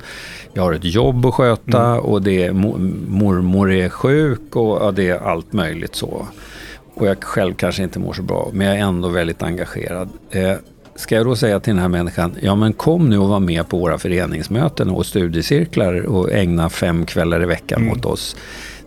jag 0.52 0.62
har 0.62 0.72
ett 0.72 0.84
jobb 0.84 1.26
att 1.26 1.34
sköta 1.34 1.84
Mm. 1.86 2.00
och 2.00 2.22
det 2.22 2.44
är 2.44 2.50
mo- 2.52 3.06
mormor 3.08 3.72
är 3.72 3.88
sjuk 3.88 4.56
och 4.56 4.78
ja, 4.82 4.90
det 4.92 5.08
är 5.08 5.18
allt 5.28 5.52
möjligt 5.52 5.94
så. 5.94 6.26
Och 6.94 7.06
jag 7.06 7.24
själv 7.24 7.54
kanske 7.54 7.82
inte 7.82 7.98
mår 7.98 8.12
så 8.12 8.22
bra, 8.22 8.48
men 8.52 8.66
jag 8.66 8.76
är 8.76 8.80
ändå 8.80 9.08
väldigt 9.08 9.42
engagerad. 9.42 10.08
Eh, 10.30 10.52
ska 10.96 11.14
jag 11.14 11.26
då 11.26 11.36
säga 11.36 11.60
till 11.60 11.72
den 11.72 11.82
här 11.82 11.88
människan, 11.88 12.34
ja 12.40 12.54
men 12.54 12.72
kom 12.72 13.10
nu 13.10 13.18
och 13.18 13.28
var 13.28 13.40
med 13.40 13.68
på 13.68 13.78
våra 13.78 13.98
föreningsmöten 13.98 14.90
och 14.90 15.06
studiecirklar 15.06 16.06
och 16.06 16.32
ägna 16.32 16.68
fem 16.70 17.06
kvällar 17.06 17.42
i 17.42 17.46
veckan 17.46 17.82
Mm. 17.82 17.92
åt 17.92 18.04
oss. 18.04 18.36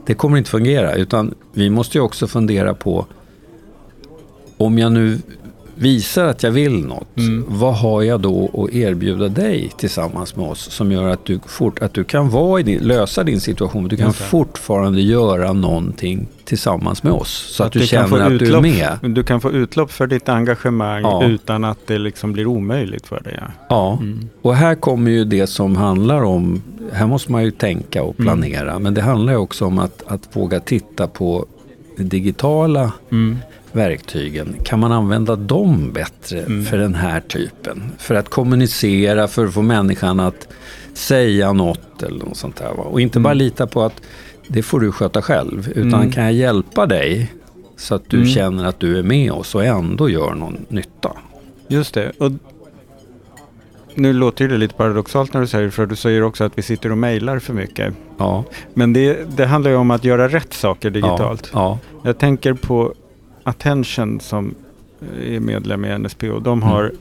Det 0.05 0.13
kommer 0.13 0.37
inte 0.37 0.49
fungera, 0.49 0.93
utan 0.93 1.33
vi 1.53 1.69
måste 1.69 1.97
ju 1.97 2.01
också 2.01 2.27
fundera 2.27 2.73
på 2.73 3.05
om 4.57 4.77
jag 4.79 4.91
nu 4.91 5.19
visar 5.79 6.25
att 6.27 6.43
jag 6.43 6.51
vill 6.51 6.85
något, 6.85 7.17
Mm. 7.17 7.45
vad 7.47 7.75
har 7.75 8.01
jag 8.03 8.19
då 8.21 8.49
att 8.67 8.75
erbjuda 8.75 9.27
dig 9.27 9.71
tillsammans 9.77 10.35
med 10.35 10.45
oss 10.47 10.59
som 10.71 10.91
gör 10.91 11.09
att 11.09 11.25
du, 11.25 11.39
fort, 11.45 11.79
att 11.81 11.93
du 11.93 12.03
kan 12.03 12.29
vara 12.29 12.59
i 12.59 12.63
din, 12.63 12.79
lösa 12.83 13.23
din 13.23 13.41
situation, 13.41 13.81
men 13.81 13.89
du 13.89 13.97
kan 13.97 14.13
fortfarande 14.13 15.01
göra 15.01 15.53
någonting 15.53 16.27
tillsammans 16.45 17.03
med 17.03 17.13
oss. 17.13 17.29
Så 17.55 17.63
att, 17.63 17.71
du, 17.71 17.79
kan 17.79 17.87
känner 17.87 18.19
att 18.19 18.39
du 18.39 18.45
är 18.45 18.49
utlopp- 18.51 18.61
med. 18.61 18.97
Du 19.15 19.23
kan 19.23 19.41
få 19.41 19.51
utlopp 19.51 19.91
för 19.91 20.07
ditt 20.07 20.29
engagemang 20.29 21.01
Ja. 21.01 21.23
utan 21.25 21.63
att 21.63 21.79
det 21.87 21.97
liksom 21.97 22.33
blir 22.33 22.47
omöjligt 22.47 23.07
för 23.07 23.19
dig. 23.19 23.37
Ja. 23.41 23.47
Ja, 23.69 23.99
och 24.41 24.55
här 24.55 24.75
kommer 24.75 25.11
ju 25.11 25.25
det 25.25 25.47
som 25.47 25.75
handlar 25.75 26.23
om, 26.23 26.61
här 26.93 27.07
måste 27.07 27.31
man 27.31 27.43
ju 27.43 27.51
tänka 27.51 28.03
och 28.03 28.17
planera, 28.17 28.79
men 28.79 28.93
det 28.93 29.01
handlar 29.01 29.33
ju 29.33 29.39
också 29.39 29.65
om 29.65 29.79
att, 29.79 30.03
att 30.07 30.29
våga 30.33 30.59
titta 30.59 31.07
på 31.07 31.45
det 31.97 32.03
digitala 32.03 32.91
Mm. 33.11 33.37
Verktygen. 33.77 34.55
Kan 34.63 34.79
man 34.79 34.91
använda 34.91 35.35
dem 35.35 35.91
bättre 35.93 36.39
Mm. 36.39 36.65
för 36.65 36.77
den 36.77 36.95
här 36.95 37.19
typen? 37.19 37.83
För 37.97 38.15
att 38.15 38.29
kommunicera, 38.29 39.27
för 39.27 39.45
att 39.45 39.53
få 39.53 39.61
människan 39.61 40.19
att 40.19 40.47
säga 40.93 41.53
något 41.53 42.03
eller 42.03 42.25
något 42.25 42.37
sånt 42.37 42.55
där. 42.55 42.79
Och 42.79 43.01
inte 43.01 43.19
bara 43.19 43.33
lita 43.33 43.67
på 43.67 43.81
att 43.83 44.01
det 44.47 44.63
får 44.63 44.79
du 44.79 44.91
sköta 44.91 45.21
själv, 45.21 45.69
utan 45.75 45.93
Mm. 45.93 46.11
kan 46.11 46.23
jag 46.23 46.33
hjälpa 46.33 46.85
dig 46.85 47.33
så 47.77 47.95
att 47.95 48.09
du 48.09 48.17
Mm. 48.17 48.29
känner 48.29 48.65
att 48.65 48.79
du 48.79 48.99
är 48.99 49.03
med 49.03 49.31
oss 49.31 49.55
och 49.55 49.65
ändå 49.65 50.09
gör 50.09 50.33
någon 50.35 50.65
nytta? 50.69 51.11
Just 51.67 51.93
det. 51.93 52.11
Och 52.19 52.31
nu 53.95 54.13
låter 54.13 54.47
det 54.47 54.57
lite 54.57 54.73
paradoxalt 54.73 55.33
när 55.33 55.41
du 55.41 55.47
säger 55.47 55.65
det, 55.65 55.71
för 55.71 55.85
du 55.85 55.95
säger 55.95 56.23
också 56.23 56.43
att 56.43 56.57
vi 56.57 56.61
sitter 56.61 56.91
och 56.91 56.97
mejlar 56.97 57.39
för 57.39 57.53
mycket. 57.53 57.93
Ja, 58.17 58.43
Men 58.73 58.93
det, 58.93 59.37
det 59.37 59.45
handlar 59.45 59.71
ju 59.71 59.77
om 59.77 59.91
att 59.91 60.03
göra 60.03 60.27
rätt 60.27 60.53
saker 60.53 60.89
digitalt. 60.89 61.49
Ja, 61.53 61.79
Jag 62.03 62.17
tänker 62.17 62.53
på 62.53 62.93
Attention 63.47 64.19
som 64.19 64.55
är 65.23 65.39
medlem 65.39 65.85
i 65.85 65.97
NSP 65.97 66.29
och 66.29 66.41
de 66.41 66.61
har 66.63 66.91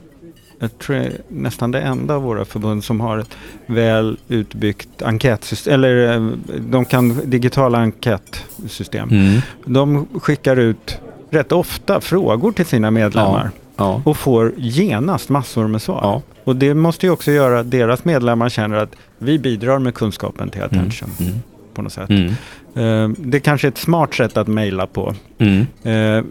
jag 0.58 0.78
tror 0.78 0.98
jag 0.98 1.12
nästan 1.28 1.70
det 1.70 1.80
enda 1.80 2.14
av 2.14 2.22
våra 2.22 2.44
förbund 2.44 2.84
som 2.84 3.00
har 3.00 3.18
ett 3.18 3.36
väl 3.66 4.18
utbyggt 4.28 5.02
enkätsystem, 5.02 5.74
eller 5.74 6.14
eh, 6.14 6.30
de 6.58 6.84
kan 6.84 7.20
digitala 7.30 7.78
enkätsystem. 7.78 9.08
ja. 9.10 9.16
Mm. 9.16 9.40
De 9.64 10.06
skickar 10.20 10.56
ut 10.56 10.98
rätt 11.30 11.52
ofta 11.52 12.00
frågor 12.00 12.52
till 12.52 12.66
sina 12.66 12.90
medlemmar 12.90 13.50
ja. 13.76 14.02
och 14.04 14.16
får 14.16 14.52
genast 14.56 15.28
massor 15.28 15.68
med 15.68 15.82
svar. 15.82 16.00
ja. 16.02 16.22
Och 16.44 16.56
det 16.56 16.74
måste 16.74 17.06
ju 17.06 17.12
också 17.12 17.32
göra 17.32 17.60
att 17.60 17.70
deras 17.70 18.04
medlemmar 18.04 18.48
känner 18.48 18.76
att 18.76 18.92
vi 19.18 19.38
bidrar 19.38 19.78
med 19.78 19.94
kunskapen 19.94 20.50
till 20.50 20.62
Attention 20.62 21.10
Mm. 21.20 21.32
På 21.76 21.82
något 21.82 21.92
sätt. 21.92 22.10
Mm. 22.10 22.32
Eh, 22.74 23.16
det 23.18 23.40
kanske 23.40 23.66
är 23.66 23.70
ett 23.70 23.78
smart 23.78 24.14
sätt 24.14 24.36
att 24.36 24.48
mejla 24.48 24.86
på. 24.86 25.14
Mm. 25.38 25.60
Eh, 25.82 26.24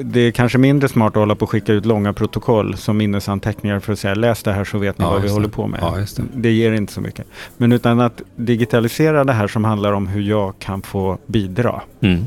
det 0.00 0.20
är 0.20 0.30
kanske 0.30 0.58
mindre 0.58 0.88
smart 0.88 1.06
att 1.10 1.14
hålla 1.20 1.34
på 1.34 1.42
och 1.42 1.50
skicka 1.50 1.72
ut 1.72 1.86
långa 1.86 2.12
protokoll 2.12 2.76
som 2.76 2.96
minnesanteckningar 2.96 3.80
för 3.80 3.92
att 3.92 3.98
säga 3.98 4.14
läs 4.14 4.42
det 4.42 4.52
här 4.52 4.64
så 4.64 4.78
vet 4.78 4.98
ni 4.98 5.04
Ja, 5.04 5.10
vad 5.10 5.22
vi 5.22 5.28
håller 5.28 5.46
det. 5.46 5.52
på 5.52 5.66
med. 5.66 5.78
Ja, 5.82 5.98
just 6.00 6.20
det. 6.34 6.50
ger 6.50 6.72
inte 6.72 6.92
så 6.92 7.00
mycket. 7.00 7.26
Men 7.56 7.72
utan 7.72 8.00
att 8.00 8.22
digitalisera 8.36 9.24
det 9.24 9.32
här 9.32 9.48
som 9.48 9.64
handlar 9.64 9.92
om 9.92 10.06
hur 10.06 10.22
jag 10.22 10.58
kan 10.58 10.82
få 10.82 11.18
bidra. 11.26 11.82
Mm. 12.00 12.24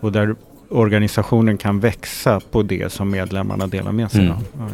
Och 0.00 0.12
där 0.12 0.34
organisationen 0.68 1.58
kan 1.58 1.80
växa 1.80 2.40
på 2.50 2.62
det 2.62 2.92
som 2.92 3.10
medlemmarna 3.10 3.66
delar 3.66 3.92
med 3.92 4.10
sig 4.10 4.20
Mm. 4.20 4.32
av. 4.32 4.42
Ja, 4.58 4.64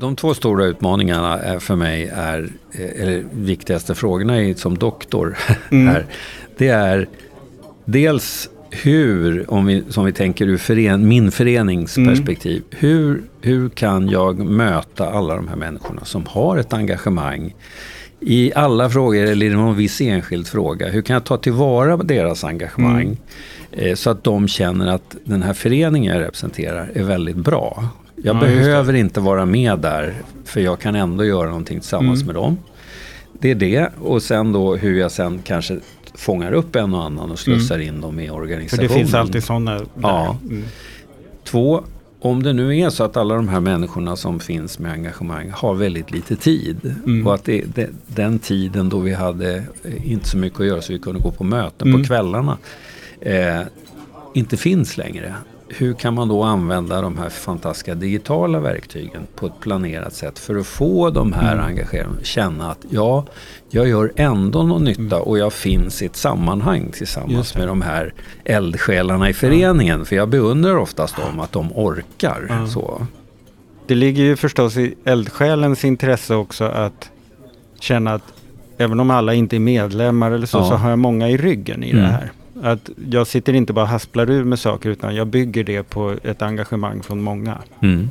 De 0.00 0.16
två 0.16 0.34
stora 0.34 0.64
utmaningarna 0.64 1.38
är 1.38 1.58
för 1.58 1.76
mig 1.76 2.10
är, 2.14 2.48
eh, 2.72 3.02
eller 3.02 3.24
viktigaste 3.32 3.94
frågorna 3.94 4.42
i, 4.42 4.54
som 4.54 4.78
doktor 4.78 5.36
Mm. 5.70 5.86
här, 5.88 6.06
det 6.56 6.68
är 6.68 7.08
dels 7.84 8.50
hur, 8.70 9.50
om 9.50 9.66
vi, 9.66 9.82
som 9.88 10.04
vi 10.04 10.12
tänker 10.12 10.46
ur 10.46 10.56
fören, 10.56 11.08
min 11.08 11.30
förenings 11.30 11.96
Mm. 11.98 12.26
hur, 12.70 13.22
hur 13.40 13.68
kan 13.68 14.08
jag 14.08 14.38
möta 14.38 15.10
alla 15.10 15.36
de 15.36 15.48
här 15.48 15.56
människorna 15.56 16.04
som 16.04 16.26
har 16.26 16.56
ett 16.58 16.72
engagemang 16.72 17.54
i 18.20 18.52
alla 18.54 18.90
frågor 18.90 19.24
eller 19.26 19.46
i 19.46 19.50
någon 19.50 19.76
viss 19.76 20.00
enskild 20.00 20.46
fråga. 20.46 20.88
Hur 20.88 21.02
kan 21.02 21.14
jag 21.14 21.24
ta 21.24 21.36
tillvara 21.36 21.96
deras 21.96 22.44
engagemang 22.44 23.02
Mm. 23.02 23.16
eh, 23.88 23.94
så 23.94 24.10
att 24.10 24.24
de 24.24 24.48
känner 24.48 24.86
att 24.86 25.16
den 25.24 25.42
här 25.42 25.52
föreningen 25.52 26.14
jag 26.14 26.22
representerar 26.24 26.90
är 26.94 27.02
väldigt 27.02 27.36
bra. 27.36 27.84
Jag 28.22 28.36
Ja, 28.36 28.40
behöver 28.40 28.92
inte 28.94 29.20
vara 29.20 29.46
med 29.46 29.78
där 29.78 30.14
för 30.44 30.60
jag 30.60 30.78
kan 30.80 30.94
ändå 30.94 31.24
göra 31.24 31.48
någonting 31.48 31.80
tillsammans 31.80 32.22
Mm. 32.22 32.26
med 32.26 32.42
dem. 32.42 32.58
Det 33.40 33.50
är 33.50 33.54
det 33.54 33.90
och 34.00 34.22
sen 34.22 34.52
då 34.52 34.76
hur 34.76 34.98
jag 35.00 35.10
sen 35.12 35.38
kanske 35.44 35.78
fångar 36.14 36.52
upp 36.52 36.76
en 36.76 36.94
och 36.94 37.04
annan 37.04 37.30
och 37.30 37.38
slussar 37.38 37.78
in 37.78 38.00
dem 38.00 38.20
i 38.20 38.22
Mm. 38.24 38.34
För 38.34 38.42
organisationen. 38.42 38.88
det 38.88 38.94
finns 38.94 39.14
alltid 39.14 39.44
sådana. 39.44 39.80
Ja. 40.02 40.36
Mm. 40.50 40.64
Två, 41.44 41.82
om 42.20 42.42
det 42.42 42.52
nu 42.52 42.78
är 42.78 42.90
så 42.90 43.04
att 43.04 43.16
alla 43.16 43.34
de 43.34 43.48
här 43.48 43.60
människorna 43.60 44.16
som 44.16 44.40
finns 44.40 44.78
med 44.78 44.92
engagemang 44.92 45.50
har 45.54 45.74
väldigt 45.74 46.10
lite 46.10 46.36
tid. 46.36 46.94
Mm. 47.06 47.26
Och 47.26 47.34
att 47.34 47.44
det, 47.44 47.64
det, 47.74 47.88
den 48.06 48.38
tiden 48.38 48.88
då 48.88 48.98
vi 48.98 49.14
hade 49.14 49.54
eh, 49.84 50.12
inte 50.12 50.28
så 50.28 50.36
mycket 50.36 50.60
att 50.60 50.66
göra 50.66 50.82
så 50.82 50.92
vi 50.92 50.98
kunde 50.98 51.20
gå 51.20 51.30
på 51.30 51.44
möten 51.44 51.88
Mm. 51.88 52.00
på 52.02 52.06
kvällarna 52.06 52.58
eh, 53.20 53.60
inte 54.34 54.56
finns 54.56 54.96
längre. 54.96 55.34
Hur 55.78 55.94
kan 55.94 56.14
man 56.14 56.28
då 56.28 56.42
använda 56.42 57.00
de 57.00 57.18
här 57.18 57.28
fantastiska 57.28 57.94
digitala 57.94 58.60
verktygen 58.60 59.22
på 59.34 59.46
ett 59.46 59.60
planerat 59.60 60.14
sätt 60.14 60.38
för 60.38 60.56
att 60.56 60.66
få 60.66 61.10
de 61.10 61.32
här 61.32 61.52
Mm. 61.52 61.64
engagerade 61.64 62.10
att 62.20 62.26
känna 62.26 62.70
att 62.70 62.78
ja, 62.90 63.24
jag 63.70 63.88
gör 63.88 64.12
ändå 64.16 64.62
någon 64.62 64.84
nytta 64.84 65.00
Mm. 65.16 65.20
och 65.22 65.38
jag 65.38 65.52
finns 65.52 66.02
i 66.02 66.06
ett 66.06 66.16
sammanhang 66.16 66.90
tillsammans 66.92 67.54
med 67.56 67.68
de 67.68 67.82
här 67.82 68.14
eldsjälarna 68.44 69.28
i 69.28 69.32
föreningen. 69.32 70.04
För 70.04 70.16
jag 70.16 70.28
beundrar 70.28 70.76
oftast 70.76 71.16
dem 71.16 71.40
att 71.40 71.52
de 71.52 71.72
orkar. 71.72 72.46
Ja. 72.48 72.66
Så. 72.66 73.06
Det 73.86 73.94
ligger 73.94 74.22
ju 74.22 74.36
förstås 74.36 74.76
i 74.76 74.94
eldsjälens 75.04 75.84
intresse 75.84 76.34
också 76.34 76.64
att 76.64 77.10
känna 77.80 78.14
att 78.14 78.22
även 78.78 79.00
om 79.00 79.10
alla 79.10 79.34
inte 79.34 79.56
är 79.56 79.60
medlemmar 79.60 80.30
eller 80.30 80.46
så, 80.46 80.58
Ja. 80.58 80.68
så 80.68 80.74
har 80.74 80.90
jag 80.90 80.98
många 80.98 81.28
i 81.28 81.36
ryggen 81.36 81.84
i 81.84 81.90
Mm. 81.90 82.02
det 82.02 82.08
här. 82.10 82.32
Att 82.62 82.90
jag 83.10 83.26
sitter 83.26 83.52
inte 83.52 83.72
bara 83.72 83.82
och 83.82 83.88
hasplar 83.88 84.30
ur 84.30 84.44
med 84.44 84.58
saker 84.58 84.90
utan 84.90 85.14
jag 85.14 85.26
bygger 85.26 85.64
det 85.64 85.82
på 85.82 86.14
ett 86.22 86.42
engagemang 86.42 87.02
från 87.02 87.22
många. 87.22 87.58
Mm. 87.82 88.10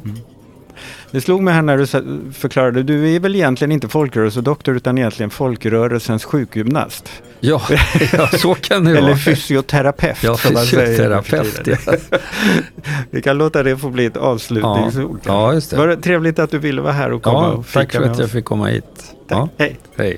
Det 1.11 1.21
slog 1.21 1.41
mig 1.43 1.53
här 1.53 1.61
när 1.61 1.77
du 1.77 1.85
förklarade, 2.33 2.83
du 2.83 3.15
är 3.15 3.19
väl 3.19 3.35
egentligen 3.35 3.71
inte 3.71 3.87
folkrörelsedoktor 3.87 4.75
utan 4.75 4.97
egentligen 4.97 5.29
folkrörelsens 5.29 6.25
sjukgymnast. 6.25 7.11
Ja, 7.39 7.61
ja, 8.13 8.27
så 8.27 8.55
kan 8.55 8.83
det 8.83 8.91
Eller 8.91 9.01
vara. 9.01 9.17
fysioterapeut. 9.17 10.23
Ja, 10.23 10.37
fysioterapeut. 10.37 11.61
Ja. 11.67 11.93
Vi 13.09 13.21
kan 13.21 13.37
låta 13.37 13.63
det 13.63 13.77
få 13.77 13.89
bli 13.89 14.05
ett 14.05 14.17
avslutningsord. 14.17 15.19
Ja, 15.23 15.33
ja, 15.47 15.53
just 15.53 15.69
det. 15.69 15.77
Var 15.77 15.87
det 15.87 15.97
trevligt 15.97 16.39
att 16.39 16.51
du 16.51 16.57
ville 16.57 16.81
vara 16.81 16.93
här 16.93 17.11
och 17.11 17.23
komma 17.23 17.43
Ja, 17.43 17.51
och 17.51 17.65
tack 17.73 17.91
för 17.91 18.03
att 18.03 18.19
jag 18.19 18.29
fick 18.29 18.45
komma 18.45 18.67
hit. 18.67 19.15
Ja, 19.27 19.49
Hej. 19.57 19.79
hej. 19.95 20.17